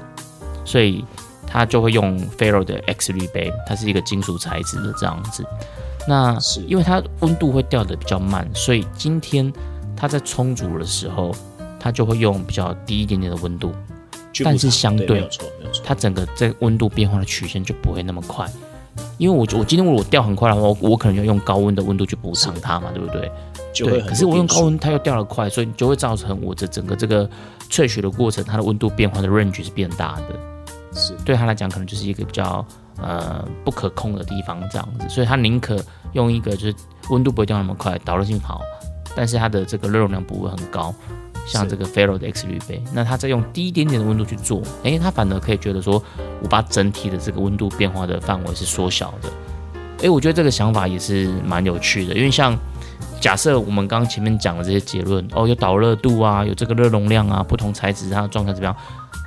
[0.64, 1.04] 所以
[1.46, 5.44] 他就会用 Faro 的 X 滤杯，它是一个金属材质的这样子。
[6.06, 9.52] 那是因为它温度会掉的比较慢，所以今天
[9.96, 11.34] 它在充足的时候。
[11.82, 13.72] 它就会用比较低一点点的温度，
[14.44, 15.26] 但是相对，
[15.82, 18.46] 它整个在温度变化的曲线就不会那么快。
[19.16, 23.32] 因为我我今天如果掉很快的话，我我可能要用高温的温度去补偿它嘛，对不对？
[23.74, 23.98] 对。
[24.02, 27.26] 可是我用高温，它又掉得快，所以就会造成我的整个这个
[27.70, 30.38] 萃取的过程，它的温度变化的 range 是变大的。
[30.92, 32.62] 是对他来讲，可能就是一个比较
[33.02, 35.82] 呃不可控的地方这样子，所以他宁可
[36.12, 36.74] 用一个就是
[37.10, 38.60] 温度不会掉那么快，导热性好，
[39.16, 40.94] 但是它的这个热容量不会很高。
[41.46, 46.00] 像这个 Faro 的 X 滤杯，那它再用低一点点的温度去做，哎，它反而可以觉得说，
[46.42, 49.28] 我把整体的这个温度变化的范围是缩小的，
[50.02, 52.56] 哎，我觉得这个想法也是蛮有趣的，因为像
[53.20, 58.76] 假设我们刚刚前面讲的这些结论，哦，有导热度啊，有这个热容量啊，不同材质它的状态怎么样？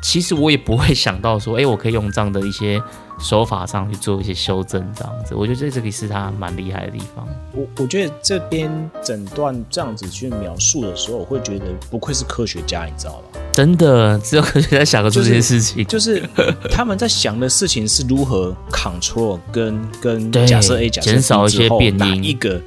[0.04, 2.80] 其实我也不会想到说，哎，我可以用这样的一些
[3.20, 7.26] 手法上去做一些修正，这样子，我觉得在这里是他蛮厉害的地方。
[7.54, 8.70] 我我觉得这边
[9.02, 13.40] 整段这样子去描述的时候，我会觉得不愧是科学家，你知道吧？
[13.54, 16.22] 真的，只有科学家想得出这些事情，就是
[16.70, 22.62] 他们在想的事情是如何 control 跟跟假设 A 假设减少一些变音，一个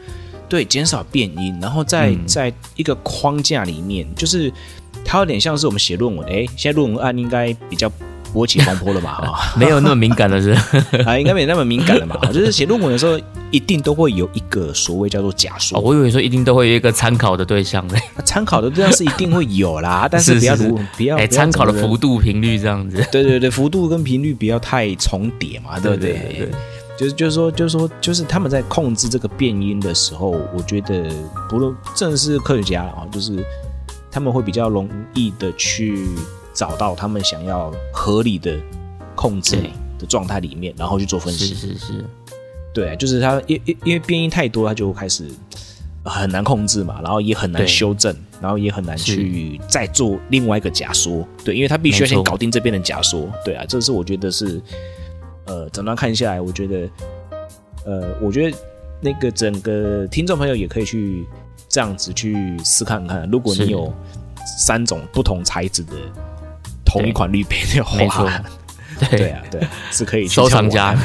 [0.49, 4.51] 对减少变音，然后在在一个框架里面，就是。
[5.07, 7.91] 它有点像是我们写论文，哎，现在论文案应该比较
[8.33, 9.15] 波起风波了吧？
[9.15, 10.51] 哈， 没有那么敏感了是？
[11.07, 12.17] 啊，应该没那么敏感了嘛？
[12.33, 13.19] 就是写论文的时候，
[13.51, 15.79] 一定都会有一个所谓叫做假说。
[15.81, 18.01] 我以为说一定都会有一个参考的对象嘞。
[18.25, 20.57] 参考的对象是一定会有啦，但是不要
[20.97, 22.97] 不要哎，参考的幅度频率这样子。
[23.13, 26.13] 对对对，幅度跟频率不要太重叠嘛，对不对？
[26.37, 26.51] 对，
[26.99, 31.05] 就是就是说就是说就是他们在控制这个变音的时候，我觉得
[31.49, 33.43] 不论正是科学家啊，就是。
[34.17, 36.09] 他们会比较容易的去
[36.55, 38.59] 找到他们想要合理的
[39.15, 39.59] 控制
[39.99, 41.49] 的状态里面，然后去做分析。
[41.49, 42.05] 是是是，
[42.73, 45.29] 对，就是他因因因为变异太多，他就开始
[46.03, 51.23] 很难控制嘛，然后也很难修正，然后也很难去再做另外一个假说。
[51.45, 53.31] 对，因为他必须要先搞定这边的假说。
[53.45, 54.59] 对啊，这是我觉得是
[55.45, 56.89] 呃，整段看下来，我觉得
[57.85, 58.57] 呃，我觉得
[59.03, 61.27] 那个整个听众朋友也可以去。
[61.77, 63.93] 这样子去试看看，如果你有
[64.59, 65.93] 三种不同材质的
[66.87, 68.43] 同一款滤杯的话，
[69.11, 69.61] 对啊，对，
[69.91, 70.97] 是可以 收藏家，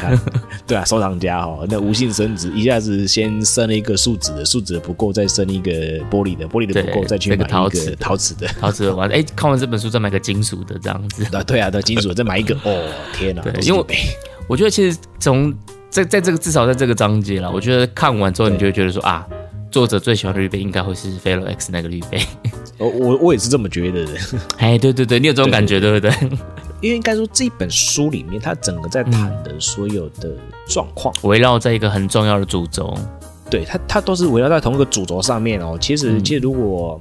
[0.65, 5.71] 对啊，收藏家哦，那无性升值，一下子先升了一个树脂的，树脂的不够，再升一个
[6.09, 7.93] 玻璃的，玻璃的不够，再去买一个陶瓷。
[7.99, 13.85] 陶瓷的，陶瓷的完， 哎，看完这本书再买个金属的这样子，啊，对啊，对，金属再买一个，哦，天哪，因为
[14.47, 15.53] 我觉得其实从
[15.89, 19.27] 在在这个至少在这个章节了，我觉得看完之后你就会觉得说啊。
[19.71, 22.19] 作者最喜欢的绿杯应该会是 Felo X 那个绿杯，
[22.77, 24.11] 我我我也是这么觉得的。
[24.59, 26.11] 哎，对对对，你有这种感觉对不对？
[26.81, 30.35] 因为应该说这本书里面，它整个在谈的所有的
[30.67, 32.93] 状况，围绕在一个很重要的主轴，
[33.49, 35.77] 对它它都是围绕在同一个主轴上面哦。
[35.79, 36.99] 其实其实如果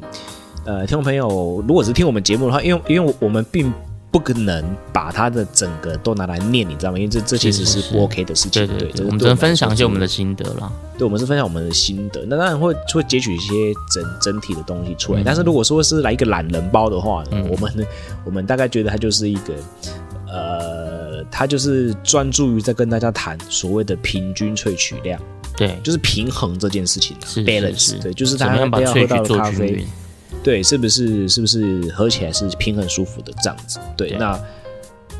[0.64, 3.72] 呃听众朋友如果是听我们节目的话，因为因为我们并。
[4.10, 6.98] 不可能把它的整个都拿来念，你知道吗？
[6.98, 8.66] 因为这这其实是不 OK 的事情。
[8.66, 10.72] 对对对，我们只能分享一些我们的心得了。
[10.98, 12.24] 对，我们是分享我们的心得。
[12.26, 15.22] 那当然会会截取一些整整体的东西出来。
[15.24, 17.86] 但是如果说是来一个懒人包的话，我们
[18.26, 19.54] 我们大概觉得它就是一个
[20.26, 25.20] 呃，它就是专注于在跟大家谈所谓的平均萃取量。
[25.56, 27.16] 对，就是平衡这件事情。
[27.24, 28.00] 是 balance。
[28.02, 29.86] 对，就是大家不要喝到咖啡。
[30.42, 33.78] 对，是不是是不是喝起来是平衡舒服的这样子？
[33.96, 34.40] 对，那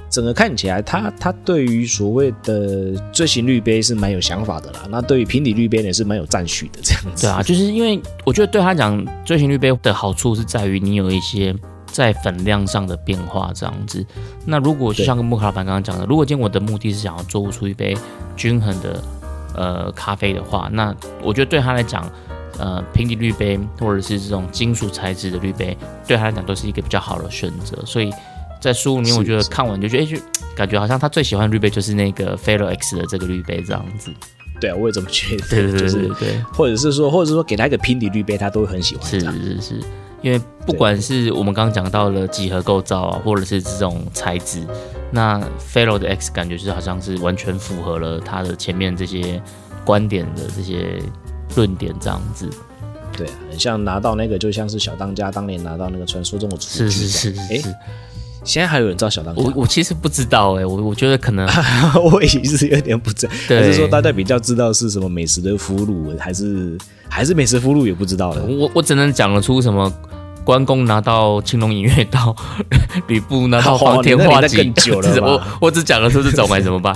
[0.09, 4.81] 整个看起来，他他对于所谓的锥形滤杯是蛮有想法的啦。
[4.91, 7.27] 那对于平底滤杯也，是蛮有赞许的这样子。
[7.27, 11.55] 对啊，就是因为我觉得对他讲，锥形滤杯的好处是在于你有一些
[11.87, 14.05] 在粉量上的变化这样子。
[14.47, 17.97] 那如果就像跟木卡老板刚刚讲的，如果今天我的目的是想要做出一杯
[18.37, 19.01] 均衡的
[19.55, 22.11] 呃咖啡的话，那我觉得对他来讲。
[22.61, 25.75] 呃，平底滤杯或者是这种金属材质的滤杯，
[26.07, 27.83] 对他来讲都是一个比较好的选择。
[27.87, 28.12] 所以
[28.61, 30.18] 在书里面，我觉得看完就觉得，哎，就
[30.55, 34.12] 感觉好像他最喜欢的滤杯就是那个 Felo X 的这个滤杯这样子。
[34.61, 35.46] 对啊，我也这么觉得。
[35.49, 39.09] 对对对对对，或者是说，或者是说，给他一个平底滤杯，他都会很喜欢。
[39.09, 39.81] 是是是，
[40.20, 44.62] 因为不管是我们刚刚讲到了几何构造啊，或者是这种材质，
[45.11, 49.42] 那 Felo 的 X 感觉就是好像是完全符合了他的前面这些
[49.83, 51.01] 观点的这些。
[51.57, 52.49] 论点这样子，
[53.17, 57.63] 对，很像拿到那个，就像是小当家当年拿到那个传说中的厨具，是是是，哎，
[58.45, 59.43] 现在还有人知道小当家？
[59.43, 61.49] 我我其实不知道哎，我我觉得可能
[62.13, 68.43] 我也是有点不知道，还是说大家比较知道是什么美食的俘虏，还是还是美食俘虏也不知道了。
[68.45, 69.93] 我我只能讲得出什么。
[70.44, 72.35] 关公拿到青龙偃月刀，
[73.07, 76.94] 吕布拿到黄天化戟，更久了 我我只讲了出这种，该怎么办？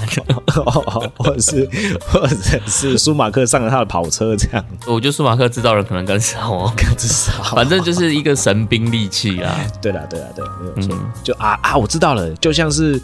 [1.16, 1.68] 或 者是
[2.07, 4.64] 或者是舒马克上了他的跑车，这样。
[4.87, 7.54] 我觉得舒马克制造人可能更少哦，更少。
[7.54, 9.54] 反正就是一个神兵利器啊。
[9.80, 10.96] 对啦，对啦，对，没有错。
[11.22, 13.00] 就啊啊，我知道了，就像是。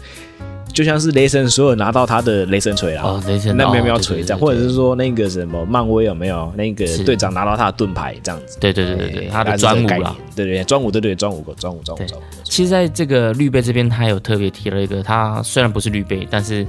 [0.73, 8.57] 就像是雷神所有拿到他的雷神锤啊，雷神那喵喵锤这样，或者是说那个什么漫威有没有那个队长拿到他的盾牌这样子？
[8.59, 12.23] 对对对对对，他的专武啦，对对专武对对专武专武专武专武。
[12.43, 16.65] 其实在这个绿贝这边，他有特别提了一个，他虽然不是绿贝，但是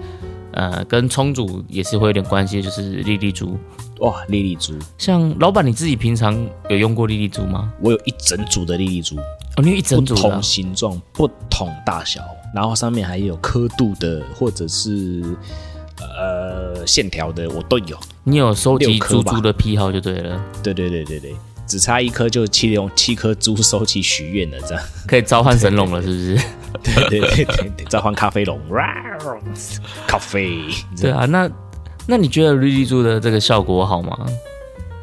[0.53, 3.57] 呃，跟冲组也是会有点关系，就是莉莉珠。
[4.01, 7.73] 哇，莉莉珠，像老板你自己平常有用过莉莉珠吗？
[7.81, 12.21] 我有一整组的莉莉珠，哦，你有一整组，不同形状、不同大小。
[12.55, 15.23] 然后上面还有刻度的，或者是
[15.99, 17.99] 呃线条的，我都有。
[18.25, 20.41] 你有收集珠珠的癖好就对了。
[20.63, 21.35] 对对对对对，
[21.67, 26.39] 只差一颗就七用七颗珠收集许愿了，这样可以召唤神龙了，是不是？
[26.83, 28.59] 对对对对对，召唤咖啡龙，
[30.07, 30.61] 咖啡。
[31.01, 31.51] 对啊，那
[32.07, 34.17] 那你觉得绿丽珠的这个效果好吗？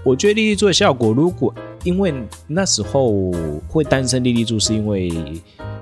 [0.03, 2.13] 我觉得莉莉珠的效果，如果因为
[2.47, 3.31] 那时候
[3.67, 5.11] 会诞生莉莉珠，是因为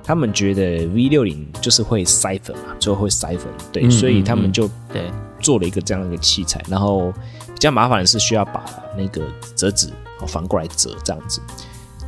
[0.08, 6.64] 他们觉得 V 六零就是会塞粉嘛，最后会塞粉，对，所以他们就对做了一个这样的一个器材。
[6.70, 7.12] 然后
[7.48, 8.64] 比较麻烦的是需要把
[8.98, 9.22] 那个
[9.54, 9.90] 折纸
[10.26, 11.42] 反过来折这样子。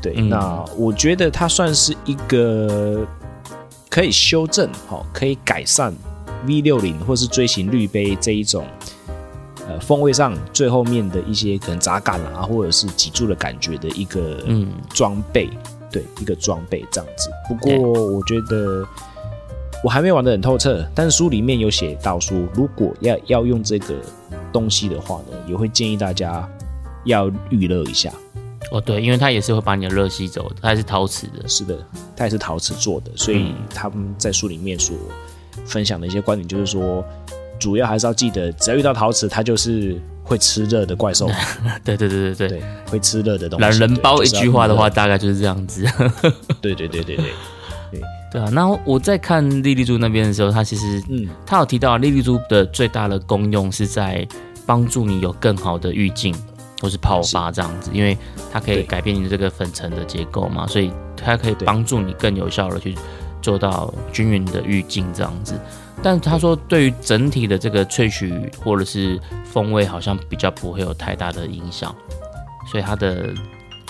[0.02, 3.06] 对，那我觉得它算是一个
[3.90, 5.94] 可以修正、好可以改善
[6.48, 8.66] V 六零或是锥形滤杯这一种。
[9.68, 15.48] 呃，风味上最后面的一些可能杂感啊，或者是脊柱的感觉的一个嗯装备，
[15.92, 17.30] 对，一个装备这样子。
[17.48, 18.86] 不过我觉得
[19.84, 23.96] 我还没玩的很透彻，但是书里面有写到说，如果要要用这个
[24.52, 26.48] 东西的话呢，也会建议大家
[27.06, 28.12] 要预热一下。
[28.72, 31.78] 哦，对，因为它也是会把你的热吸走的，它是陶瓷的，是的，
[32.16, 34.96] 它也是陶瓷做的，所以他们在书里面所
[35.66, 37.04] 分享的一些观点就是说。
[37.60, 41.28] 主要还是要记得，只要遇到陶瓷，它就是会吃热的怪兽。
[41.84, 43.64] 对对对对对，会吃热的东西。
[43.64, 45.84] 懒人包一句话的话，大概就是这样子。
[46.62, 47.26] 对对对对对
[47.92, 48.48] 对对啊！
[48.54, 54.26] 那我在看莉莉珠那边的时候，它其实嗯，它有提到莉莉珠的最大的功用是在
[54.68, 56.36] 帮助你有更好的滤镜
[56.80, 58.16] 或是泡发这样子，因为
[58.54, 62.96] 它可以改变你的这个粉尘的结构嘛，所以它可以帮助你更有效的去
[63.42, 65.60] 做到均匀的滤镜这样子。
[66.02, 71.94] 但他说，对于整体的这个萃取或者是风味，好像比较不会有太大的影响，
[72.72, 73.34] 所以它的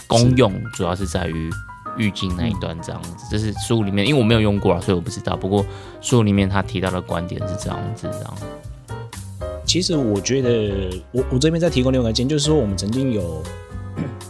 [0.08, 1.52] 功用主要是在于
[1.98, 3.14] 浴巾那一段这样子。
[3.30, 5.38] 这是书里面，因为我没有用过啊，所以我不知道。
[5.38, 5.64] 不过
[6.02, 8.34] 书里面他提到的观点是这样子，这样。
[9.64, 13.44] 其实我觉得，我我这边再提供另外一件，就是说我们曾经有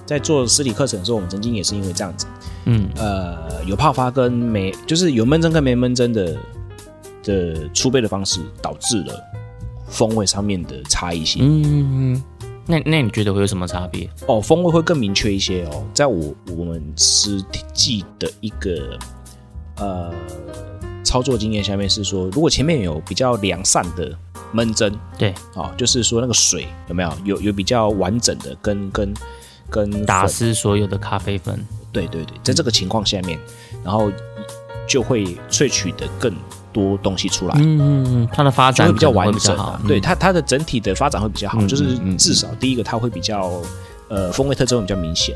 [0.06, 2.28] 在做实体课程的时候，我们曾经也是因为这样子，
[2.66, 6.38] 嗯，呃，有泡发跟没，就是有闷蒸跟没闷蒸的。
[7.24, 9.22] 的出杯的方式导致了
[9.88, 11.42] 风味上面的差异性。
[11.44, 12.24] 嗯，
[12.66, 14.10] 那那你觉得会有什么差别？
[14.28, 15.84] 哦，风味会更明确一些哦。
[15.94, 18.98] 在我我们实际的一个
[19.78, 20.14] 呃
[21.04, 24.16] 操作经验下面是说，如果前面有比较良善的
[24.52, 29.14] 闷蒸，对，哦，就是说那个水有没有有有比较完整的跟跟
[29.70, 31.60] 跟打湿所有的咖啡粉？
[31.92, 33.40] 对对对，在这个情况下面，
[33.84, 34.12] 然后
[34.88, 36.32] 就会萃取的更。
[36.72, 43.62] 多东西出来，嗯嗯嗯，它的发展会比较完整，对它它的整体的发展会比较好，就是至少第一个它会比较
[44.08, 45.36] 呃风味特征比较明显，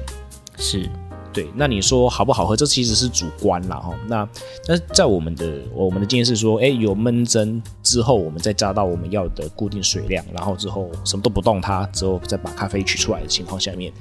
[0.57, 0.89] 是
[1.31, 1.49] 对。
[1.55, 3.93] 那你说好不好喝，这其实是主观了哈。
[4.07, 4.27] 那
[4.67, 13.91] 那在我们的我们的经验是说，哎，有闷蒸之后，我们再加到我们要的固定水量，然后之后什么都不动它，之后再把咖啡取出来的情况下面，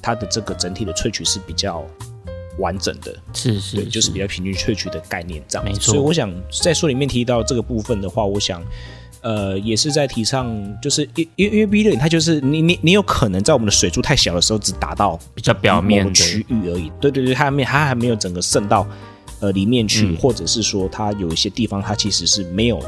[0.00, 1.84] 它的这个整体的萃取是比较。
[2.58, 5.64] 完整的，是是，对，就是比较平均萃取的概念这样。
[5.64, 8.62] 没错，所以我想在书里面提到这个部分的话，我想，
[9.20, 16.90] 呃，也是在提倡，就是因因因为 B 六它就是你你你有可能在我们的水柱太小的时候，只达到比较表面区域而已。
[17.00, 18.86] 对对对，它还没它还没有整个渗到
[19.40, 22.80] 呃里面去，或者是说它有一些地方它其实是没有，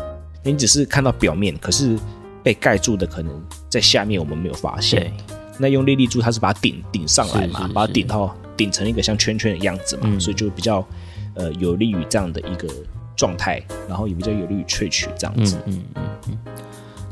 [0.43, 1.99] 你只是看到表面，可是
[2.43, 3.33] 被盖住的可能
[3.69, 5.13] 在下面我们没有发现。
[5.59, 8.35] 那用粒粒珠它是把它顶顶上来嘛，把它顶到。
[8.61, 10.87] 顶成一个像圈圈的样子嘛，所以就比较
[11.35, 12.69] 呃有利于这样的一个
[13.17, 13.59] 状态，
[13.89, 15.57] 然后也比较有利于萃取这样子。
[15.65, 16.39] 嗯嗯嗯，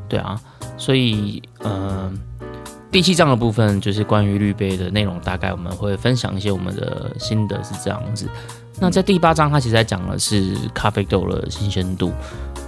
[0.07, 0.39] 对啊，
[0.77, 2.13] 所以呃，
[2.93, 8.29] 第七章的部分就是关于滤杯的内容，大概我们会分享一些我们的心得是这样子。
[8.79, 12.13] 那在第八章，它其实在讲的是咖啡豆的新鲜度。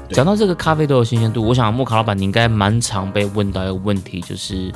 [0.09, 4.73] 讲到这个咖啡豆的新鲜度，我想莫卡老板你应该蛮常被问到一个问题，就是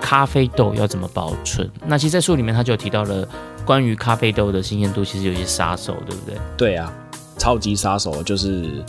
[0.00, 1.68] 咖啡豆要怎么保存？
[1.86, 3.26] 那其实，在书里面他就有提到了
[3.64, 6.36] 关于咖啡豆的新鲜度，其实有一些杀手，对不对？
[6.56, 6.92] 对啊，
[7.38, 8.84] 超级杀手就是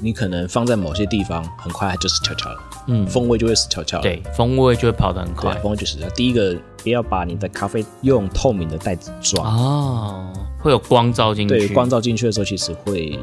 [0.00, 2.58] 你可能放在某些地方，很快它就死翘翘了。
[2.90, 4.00] 嗯，风味就会死翘翘。
[4.00, 5.54] 对，风味就会跑得很快。
[5.58, 11.54] 风味就是，第一个不要把你的咖啡用透明的袋子装哦，会有光照进去。
[11.54, 13.18] 对，光照进去的时候，其实会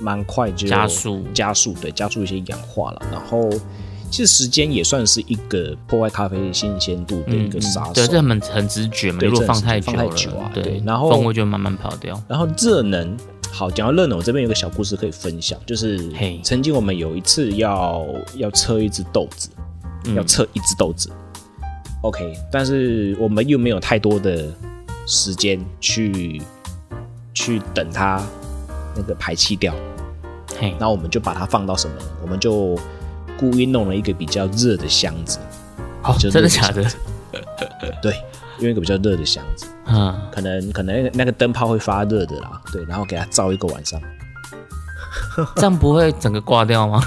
[0.00, 3.02] 蛮快就加速加速，对，加速一些氧化了。
[3.10, 3.50] 然后，
[4.14, 7.94] 其实时间也算是一个破坏咖啡新鲜度的一个杀手。
[7.94, 9.18] 对，这很很直觉嘛。
[9.22, 12.22] 如果放太放太久啊，对，然后风味就慢慢跑掉。
[12.28, 13.16] 然后热能。
[13.50, 16.12] 好，讲到热能，我这边有个小故事可以分享，就是
[16.44, 18.06] 曾经我们有一次要
[18.36, 19.48] 要测一只豆子，
[20.14, 21.10] 要测一只豆子
[22.02, 24.46] ，OK，但是我们又没有太多的
[25.08, 26.40] 时间去
[27.32, 28.24] 去等它
[28.94, 29.74] 那个排气掉，
[30.56, 31.96] 嘿，那我们就把它放到什么？
[32.22, 32.78] 我们就
[33.38, 35.38] 故意弄了一个比较热的箱子，
[36.02, 36.84] 哦，真的假的？
[38.02, 38.14] 对。
[38.60, 44.00] 用一个比较热的箱子，嗯，可能可能那个灯泡会发热的啦，对，然后给它照一个晚上，
[45.56, 47.02] 这样不会整个挂掉吗？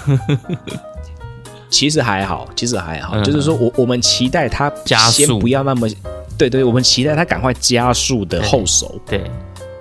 [1.71, 5.87] 其实还好，其实还好，就是说我我们期待它加速，不要那么，
[6.37, 9.31] 对对，我们期待它赶快加速的后手，对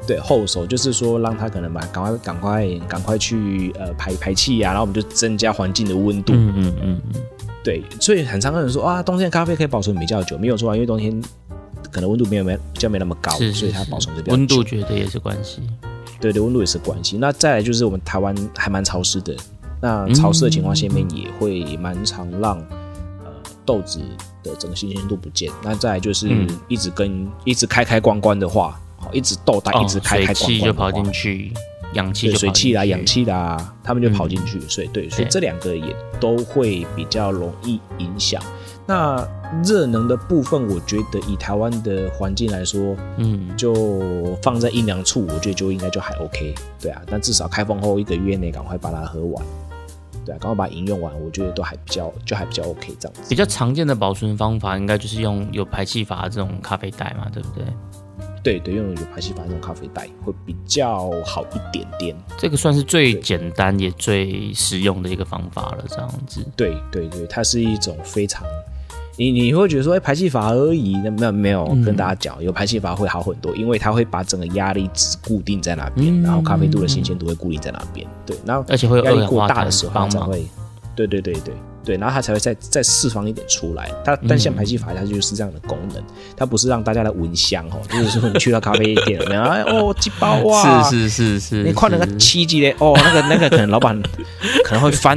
[0.06, 7.22] 对后手，就是说让它可能把赶快赶快赶快去呃排排气呀，然后我们就增加环境的温度，嗯嗯嗯嗯，
[7.64, 11.22] 对，所以很常有人说啊，冬天咖啡可以保存比较久，没有错啊，因为冬天。
[11.88, 15.62] 可能温度没有没比较没那么高，所以它保存的比较温度绝对也是关系。
[16.20, 17.16] 对对，温度也是关系。
[17.16, 19.34] 那再来就是我们台湾还蛮潮湿的，
[19.80, 22.58] 那潮湿的情况下面也会蛮常让
[23.24, 23.32] 呃
[23.64, 24.00] 豆子
[24.42, 25.50] 的整个新鲜度不见。
[25.62, 26.28] 那再来就是
[26.68, 28.80] 一直跟一直开开关关的话，好，
[29.12, 31.52] 一直豆袋一直开开关关就跑进去，
[31.94, 34.60] 氧气水汽啦、氧气啦，他们就跑进去。
[34.68, 38.42] 所以对，所以这两个也都会比较容易影响。
[38.88, 39.26] 那
[39.64, 47.02] 热能的部分，我觉得以台湾的环境来说，嗯，就放在阴凉处，我觉得就应该就还 OK，对啊。
[47.06, 49.44] 但至少开封后一个月内赶快把它喝完，
[50.24, 53.28] 对啊，赶快把它饮用完，我觉得都还比较就还比较 OK 这样子。
[53.28, 57.64] 比较常见的保存方法，应该就是用有排气阀这种咖啡袋嘛，对不对？
[58.46, 62.16] 对对，用有排气阀那种咖啡袋会比较好一点点。
[62.38, 66.46] 这个算是最简单也最实用的一个方法了，这样子。
[66.54, 68.44] 对对对，它是一种非常。
[69.16, 80.46] 你你会觉得说，哎，排气阀而已，那没有没有跟大家讲，有排气阀会好很多，因为它会把整个压力值固定在那边，然后咖啡度的新鲜度会固定在那边，对，然后而且会压力过大的时候才会，
[80.94, 81.52] 对对对对。
[81.86, 83.88] 对，然后它才会再再释放一点出来。
[84.04, 86.02] 它单向排气阀它就是这样的功能，
[86.36, 93.96] 它不是让大家来闻香哦，就是说你去到咖啡店， 然后哦几包哇，是是是是，你看那个七级的哦，那个那个可能老板
[94.64, 95.16] 可能会翻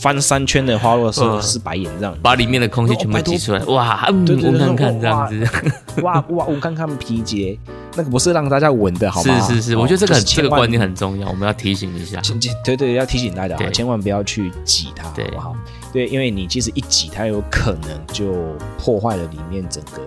[0.00, 5.46] 翻三圈的花落是是白眼这样，把里面的空气全部挤出来，哇，闻看看这样子，
[6.00, 7.58] 哇哇，我看看皮节，
[7.98, 9.40] 那个不是让大家闻的好吗？
[9.40, 12.22] 是是是，我觉得这个这个观念很重要，我们要提醒一下，
[12.64, 15.56] 对对，要提醒大家，千万不要去挤它，好不好？
[15.92, 20.02] 对，因为你其实一挤，它有可能就破坏了里面整个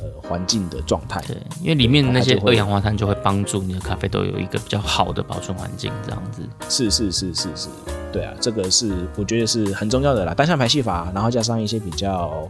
[0.00, 1.22] 呃环境的状态。
[1.26, 6.42] 对，因为里面那些二氧化碳就会帮助你的咖啡豆有一个比较好的保存环境，这样子。
[6.68, 7.68] 是是是是是，
[8.12, 10.34] 对啊，这个是我觉得是很重要的啦。
[10.34, 12.46] 单向排气法，然后加上一些比较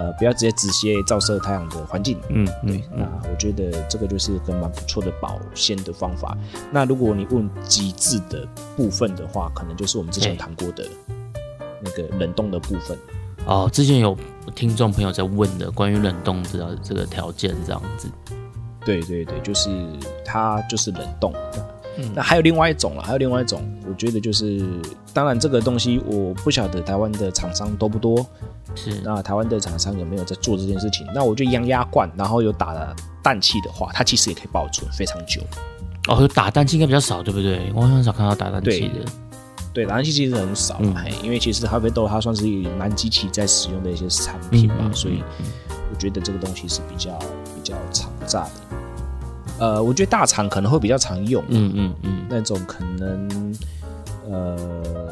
[0.00, 2.18] 呃不要直接直接照射太阳的环境。
[2.30, 2.82] 嗯，对。
[2.96, 6.36] 那我觉得这个就是个蛮不错的保鲜的方法。
[6.72, 8.44] 那如果你问极致的
[8.76, 10.84] 部分的话，可能就是我们之前谈过的。
[11.82, 12.94] 那个冷冻的部分
[13.46, 14.14] 哦，之前有
[14.54, 18.06] 听众朋友在问的关于冷冻的这个条件，这样子。
[18.84, 19.70] 对对对，就是
[20.22, 21.32] 它就是冷冻。
[22.00, 24.66] 嗯，那还有另外一种了，还有另外一种，我觉得就是，
[25.12, 28.26] 当然这个东西我不晓得台湾的厂商多不多，
[28.74, 31.06] 是那台湾的厂商有没有在做这件事情？
[31.14, 35.42] 那我就一样压罐，然后有打了氮气的话，它其实也可以保存非常久。
[36.08, 37.70] 哦，打氮气应该比较少，对不对？
[37.74, 39.04] 我很少看到打氮气的。
[39.72, 40.80] 对，燃气其实很少，
[41.22, 42.44] 因为其实咖啡豆它算是
[42.76, 45.22] 蛮机器在使用的一些产品嘛，所以
[45.68, 47.16] 我觉得这个东西是比较
[47.54, 48.50] 比较常在的。
[49.60, 53.54] 呃，我觉得大厂可能会比较常用，嗯嗯嗯，那种可能
[54.28, 54.56] 呃，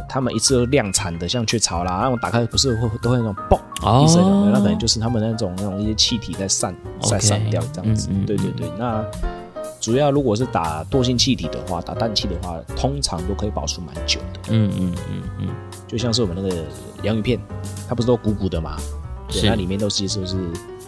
[0.08, 8.08] 他们一次量产的，像雀巢啦，那种打开不是会都会那种爆一声的，那可能就是他们那种那种一些气体在散在散掉这样子。
[8.26, 9.04] 对对对，那。
[9.80, 14.40] 主要如果是打惰性气体的话，打氮气的话，通常都可以保存蛮久的。
[14.50, 15.48] 嗯嗯嗯嗯，
[15.86, 16.64] 就像是我们那个
[17.04, 17.38] 洋芋片，
[17.88, 18.76] 它不是都鼓鼓的嘛？
[19.30, 20.36] 对，那里面都其实都是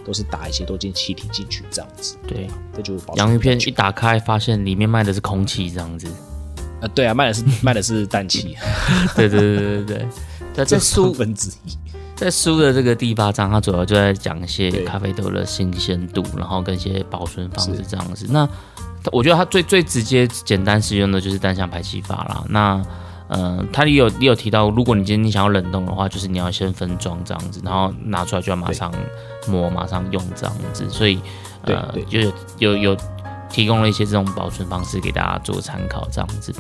[0.05, 2.17] 都是打一些多晶气体进去这样子。
[2.27, 6.07] 对，这就洋芋片一打开，发现里面卖的是空气这样子。
[6.81, 8.57] 啊，对啊，卖的是 卖的是氮气。
[9.15, 10.07] 对对对对对
[10.55, 11.77] 对，在 书分之一，
[12.17, 18.27] 在书的这个第八章，它主要就在讲一些咖啡豆的新鲜度，然后跟一些保存方式这样子。
[18.31, 18.49] 那
[19.13, 22.45] 我觉得它最最直接、简单使用的就是单向排气法啦。
[22.49, 22.83] 那
[23.33, 28.93] 嗯，他也有也有提到，如果你今天你想要冷冻的话，就是你要先分装这样子，然后拿出来就要马上
[29.47, 30.91] 磨、马上用这样子。
[30.91, 31.21] 所以
[31.63, 32.21] 呃，就
[32.59, 32.97] 有有
[33.49, 36.53] 提供了一些这种保存方式给大家做参考这样子。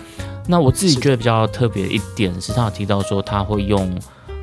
[0.46, 3.96] 那我自己觉得比较特别一点是，他有提到说他会用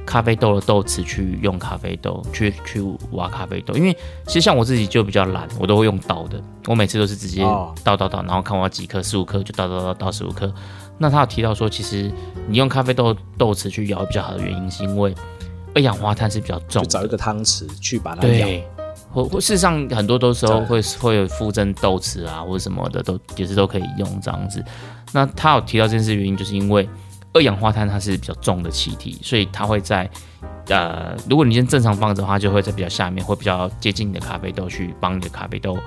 [0.06, 7.42] 咖啡豆的豆豉去用咖啡豆去去挖咖啡豆，因为其实像我自己就比较懒，我都会用倒的，我每次都是直接
[7.84, 10.54] 倒倒倒，然后看我要几颗，十五颗就倒倒倒倒十五颗。
[10.98, 12.12] 那他有提到说，其实
[12.48, 15.14] 你用咖啡豆豆豉去舀比较好的原因，是因为
[15.76, 18.64] 二氧化碳是比较重，找一个汤匙去把它舀。
[19.10, 24.64] 或或事实上很多都时候会会有附赠豆豉啊，或者什么的都也是都可以用这样子。
[25.14, 26.88] 那他有提到这件事原因，就是因为
[27.34, 30.10] 二氧化碳它是比较重的气体，所以它会在
[30.68, 35.78] 呃，如果你先正常放着的话，就会在比较下面，会比较接近你的咖啡豆去帮你的咖啡豆。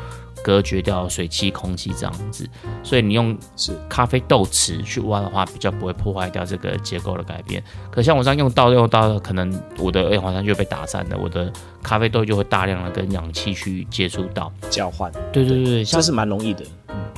[0.43, 2.49] 隔绝掉水汽、空气这样子，
[2.83, 7.63] 所以你用是咖啡豆池去挖的话，比较不会破坏掉这个结构的改变。
[7.91, 15.11] 可像我这样用刀用刀的，可能我的二氧化碳就被打散了，我的咖啡豆就会大量的跟氧气去接触到交换。
[15.33, 16.65] 对对对，这是蛮容易的。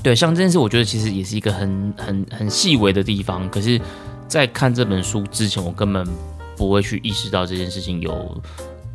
[0.03, 3.49] 对，像这件事，我觉得其实也是一个很很很细微的地方。
[3.49, 3.81] 可是，
[4.27, 6.05] 在看这本书之前，我根本
[6.57, 8.43] 不会去意识到这件事情有。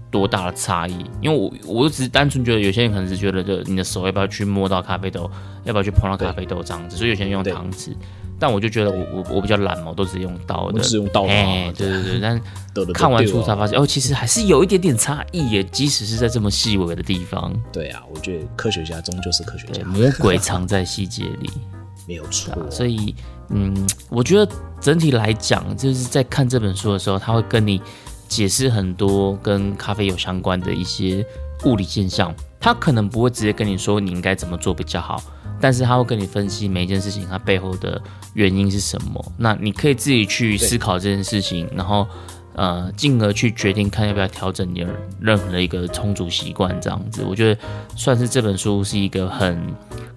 [0.10, 1.06] 多大的差异？
[1.22, 5.30] 因为我我只是单纯觉得，有些人可能是觉得，就你的手要不要去摸到咖啡豆，
[5.64, 7.94] 要不要去碰到咖啡豆这样子，所以有些人用汤匙。
[8.40, 11.34] 但我就觉得，我我我比较懒嘛，我都是用刀的，是用刀的。
[11.76, 12.40] 对对对，但
[12.94, 17.52] 看完书才发现，哦，其实还是有一点点差异耶，即使是在这么细微的地方。
[17.74, 21.50] 对啊，我觉得科学家终究是科学家，魔鬼藏在细节里，
[22.08, 22.54] 没有错。
[22.70, 23.16] 所以，
[23.50, 23.76] 嗯，
[24.08, 24.48] 我觉得
[24.80, 27.82] 整体来讲，就是在看这本书的时候，他会跟你。
[28.28, 31.26] 解释很多跟咖啡有相关的一些
[31.66, 35.22] 物理现象，他可能不会直接跟你说你应该怎么做比较好，
[35.60, 38.00] 但是他会跟你分析每一件事情它背后的
[38.34, 39.34] 原因是什么。
[39.38, 42.06] 那你可以自己去思考这件事情，然后
[42.54, 44.86] 呃，进而去决定看要不要调整你
[45.20, 46.80] 任何的一个充足习惯。
[46.80, 47.62] 这样子，我觉得
[47.96, 49.60] 算是这本书是一个很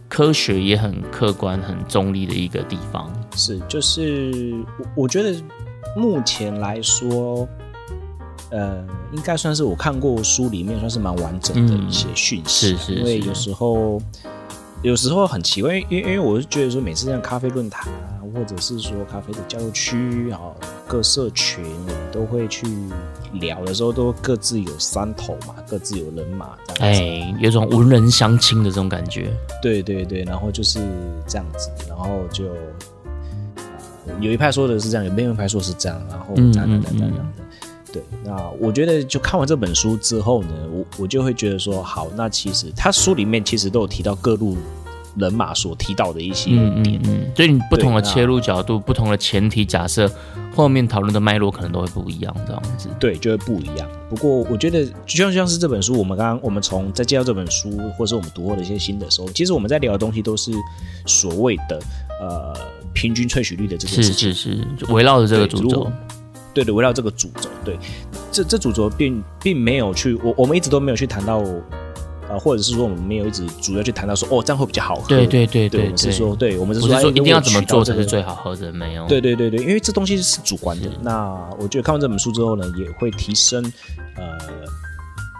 [0.09, 3.11] 科学也很客观、很中立的一个地方。
[3.35, 5.35] 是，就是我我觉得
[5.97, 7.49] 目前来说。
[8.51, 12.95] 呃，应该算是我看过书里面算是蛮完整的一些讯息，是是。
[12.95, 14.03] 因为有时候，
[14.83, 20.41] 有时候很奇怪，因为因为我是觉得说，每次像咖啡论坛啊，或者是说咖啡的交流区啊，
[20.89, 22.67] 各社群我们都会去
[23.35, 29.31] 聊的时候，都各自有山头嘛，各自有人马这样子，哎，有种文人相亲的这种感觉。
[29.63, 30.81] 对对对，然后就是
[31.25, 32.47] 这样子，然后就
[34.21, 36.35] 有一派说的是这样，有另一派说是这样，然后。
[37.93, 44.57] 对，那我觉得就看完这本书之后呢，我我就会觉得说，好，那其实他书里面其实都有提到各路
[45.17, 46.51] 人马所提到的一些
[46.83, 50.09] 点，嗯，所以你不同的切入角度、不同的前提假设，
[50.55, 53.89] 后面讨论的脉络可能都会不一样，这样子，对，就会不一样。
[54.09, 60.53] 不过我觉得就像像是这本书，我们刚刚我们从在介绍这本书，或者是我们读后的一些新的时候，其实我们在聊的东西都是
[61.07, 61.81] 所谓的
[62.21, 62.55] 呃
[62.93, 65.91] 平均萃取率的这个事情，是是是，围绕着这个主轴。
[66.53, 67.79] 对的，围绕这个主轴，对，
[68.33, 71.39] 这这主轴并并没有去，我我们一直都没有去谈到，
[72.29, 75.09] 呃，或者是说我们没有一直主要去谈到说，哦，这样会比较好喝。
[75.09, 78.73] 对对对对，是说，对我们是说一定要怎么做才是最好喝的？
[78.73, 79.07] 没有。
[79.07, 80.89] 对对对对，因为这东西是主观的。
[81.03, 83.63] 那我觉得看完这本书之后呢，也会提升，
[84.17, 84.39] 呃，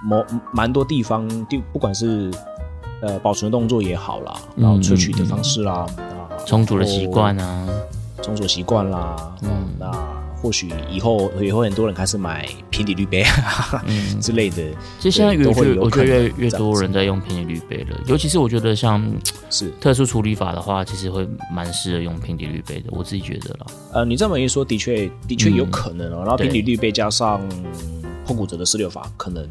[0.05, 2.31] 某蛮多地方，就不管是
[3.03, 7.69] 呃保存的动作也好啦，然后萃取的方式啦，啊，充足的习惯啊，
[8.23, 10.10] 充足习惯啦，嗯，那。
[10.41, 13.85] 或许以后也会很多人开始买平底滤杯啊
[14.21, 14.57] 之类的。
[14.99, 19.05] 其实现在越越我觉得越越多人在用平底滤杯了，尤其是我觉得像
[19.51, 22.85] 是特殊处理法的话，其实会蛮适合用平底滤杯的。
[22.91, 23.67] 我自己觉得啦。
[23.93, 26.23] 呃，你这么一说，的确的确有可能哦。
[26.23, 27.41] 然后平底滤杯加上
[28.25, 29.47] 碰骨折的四六法，可能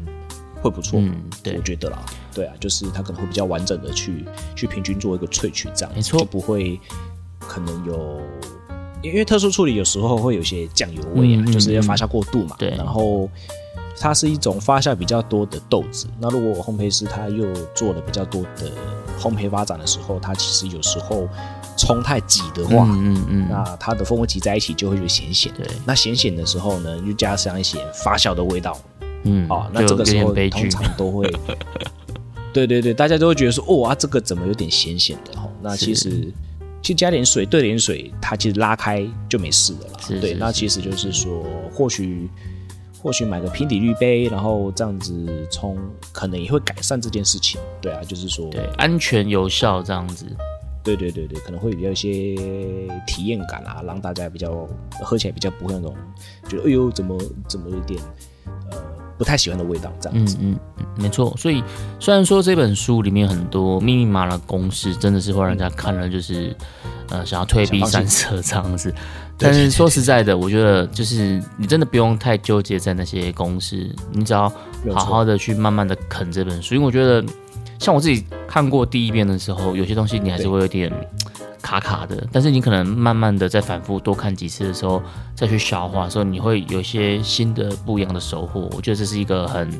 [0.60, 0.98] 会不错。
[1.00, 1.98] 嗯，对，我觉得啦，
[2.34, 4.24] 对啊，就是它可能会比较完整的去
[4.56, 6.80] 去平均做一个萃取，这样没错，就不会
[7.38, 8.20] 可能有。
[9.02, 12.56] 因为特殊处理有时候会有些酱油味啊，就是要发酵过度嘛。
[12.58, 12.70] 对。
[12.70, 13.28] 然后
[13.98, 16.06] 它是一种发酵比较多的豆子。
[16.18, 18.70] 那如果烘焙师他又做了比较多的
[19.18, 21.28] 烘焙发展的时候，它其实有时候
[21.76, 25.52] 冲太挤的话，嗯嗯，那它的风味挤在一起就会有咸咸。
[25.56, 25.66] 对。
[25.86, 28.78] 那咸咸的时候呢，又加上一些发酵的味道，
[29.24, 31.30] 嗯，哦，那这个时候通常都会，
[32.52, 35.48] 对对对，大家都会觉得说，哦啊，这个怎么有点咸咸的哦？
[35.62, 36.32] 那其实，
[36.82, 40.00] 其实加点水兑点水，它其实拉开就没事了啦。
[40.20, 42.28] 对，那其实就是说，或许
[43.02, 45.76] 或许买个平底滤杯，然后这样子冲，
[46.12, 47.60] 可能也会改善这件事情。
[47.80, 50.26] 对啊，就是说，对，安全有效这样子。
[50.82, 52.34] 对对对对，可能会比较一些
[53.06, 54.66] 体验感啊，让大家比较
[55.02, 55.94] 喝起来比较不会那种
[56.48, 58.06] 觉得哎呦怎么怎么有点呃
[59.20, 60.38] 不太喜欢的味道这样子。
[60.40, 61.36] 嗯嗯嗯，没错。
[61.36, 61.62] 所以
[61.98, 66.56] 虽然说这本书里面很多密密麻麻的公式，真的是会让人家看了就是
[67.10, 68.90] 呃想要退避三舍这样子，
[69.36, 74.48] 但是说实在的，我觉得就是你真的不用太纠结在那些公式，你只要
[74.94, 77.22] 好好的去慢慢的啃这本书，因为我觉得。
[77.78, 80.92] 像我自己看过第一遍的时候，有些东西你还是会有点
[81.62, 85.02] 卡卡的，但是你可能慢慢的再反复多看几次的时候，
[85.34, 88.68] 再去消化的时候，你会有一些新的不一样的收获。
[88.72, 89.70] 我觉得这是一个很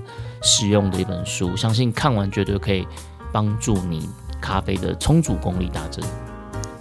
[0.43, 2.87] 实用的一本书，相信看完绝对可以
[3.33, 4.09] 帮助你
[4.41, 6.05] 咖啡的冲煮功力大增。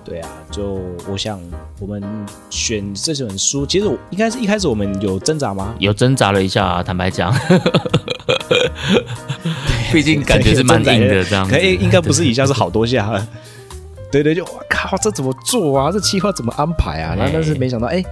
[0.05, 1.39] 对啊，就我想
[1.79, 2.01] 我们
[2.49, 5.75] 选这本书，其实我应该是一开始我们有挣扎吗？
[5.77, 7.31] 有挣扎了一下，坦白讲。
[9.91, 13.11] 毕竟感觉是蛮硬的，这样可以应该不是一下，是好多下。
[14.11, 15.91] 对对，就我靠，这怎么做啊？
[15.91, 17.15] 这计划怎么安排啊？
[17.15, 18.03] 然后但是没想到，哎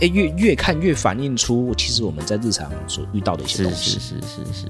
[0.00, 4.66] 哎，越越看越反映出其实我们在日常所遇到的一些东西，是是是是。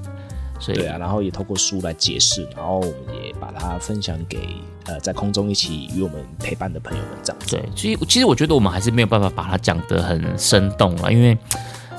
[0.59, 4.39] 所以对啊，然后也透过书来解释，然后我们也把它分享给
[4.85, 7.41] 呃在空中一起与我们陪伴的朋友们，这样。
[7.47, 11.37] 对，其实其实我觉得我们还是没有办法把它讲得很生动了，因为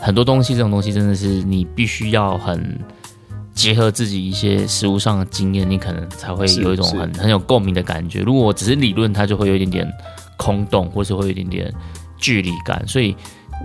[0.01, 2.79] 很多东西这种东西真的是你必须要很。
[3.57, 8.21] 结合自己一些实物上的经验，你可能才会有一种很很有共鸣的感觉。
[8.21, 9.93] 如果只是理论，它就会有一点点
[10.37, 11.75] 空洞，或是会有一点点
[12.19, 12.87] 距离感。
[12.87, 13.17] 所以，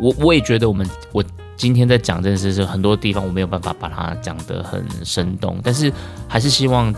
[0.02, 1.22] 我我也觉得我们我
[1.58, 5.92] 今天在讲这件事，是很多地方我没有办法把它讲得很生动，但是
[6.26, 6.92] 还是希望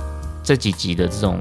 [0.43, 1.39] 这几集的这种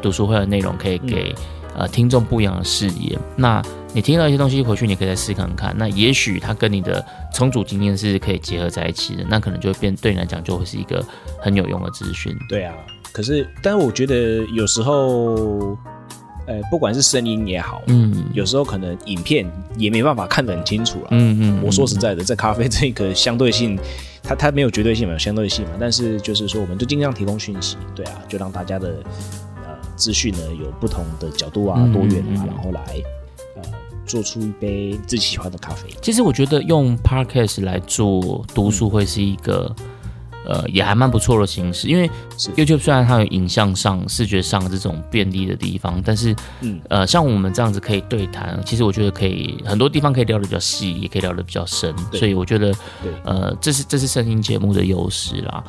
[0.00, 1.34] 读书会的内容可以给
[1.76, 3.18] 呃听众不一样的视野。
[3.36, 3.62] 那
[3.94, 5.74] 你听到一些东西回去，你可以再试看看。
[5.76, 11.04] 那也许它跟你的重组经验是可以结合在一起的，那可能就会变对你来讲就会是一个
[11.38, 12.34] 很有用的资讯。
[12.48, 12.74] 对啊，
[13.12, 15.76] 可是但是我觉得有时候，
[16.46, 19.46] 呃，不管是声音也好，嗯，有时候可能影片
[19.76, 21.08] 也没办法看得很清楚了。
[21.10, 23.78] 嗯嗯，我说实在的，在咖啡这个相对性，
[24.22, 25.72] 它它没有绝对性嘛，有相对性嘛。
[25.78, 29.51] 但是就是说，我们就尽量提供讯息，对啊，就让大家的呃
[30.02, 32.82] 资讯呢有不同的角度啊，多元啊，然后来
[33.56, 33.62] 呃。
[34.04, 35.88] 做出一杯自己喜欢的咖啡。
[36.02, 39.74] 其实我觉得用 podcast 来做读书会是一个，
[40.44, 41.86] 呃，也还蛮不错的形式。
[41.86, 42.10] 因为
[42.56, 51.94] YouTube 虽然它有影像上、视觉上这种便利的地方，但是，嗯，呃，像我们这样子可以对谈，其实我觉得可以很多地方可以聊的比较细，也可以聊的比较深。
[52.12, 52.74] 所以我觉得，
[53.24, 55.62] 呃，这是这是声音节目的优势啦，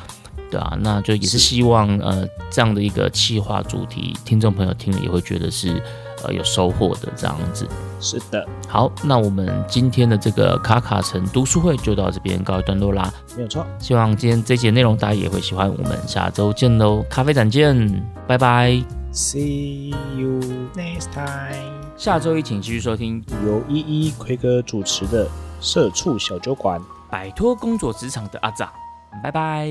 [0.54, 5.82] 对啊，那就也是希望，呃，这样的一个企划主题，听众朋友听了也会觉得是。
[6.22, 7.68] 呃，有收获的这样子，
[8.00, 8.46] 是的。
[8.66, 13.12] 好，那我们今天的这个卡卡城读书会就到这边告一段落啦。
[13.36, 15.68] 没有错，希望今天这节内容大家也会喜欢。
[15.70, 18.70] 我们下周见喽，咖啡展见，拜拜
[19.12, 20.40] ，See you
[20.74, 21.92] next time。
[21.98, 25.28] 下周一请继续收听由依依奎哥主持的
[25.60, 26.80] 社畜小酒馆，
[27.10, 28.70] 摆脱工作职场的阿长，
[29.22, 29.68] 拜拜。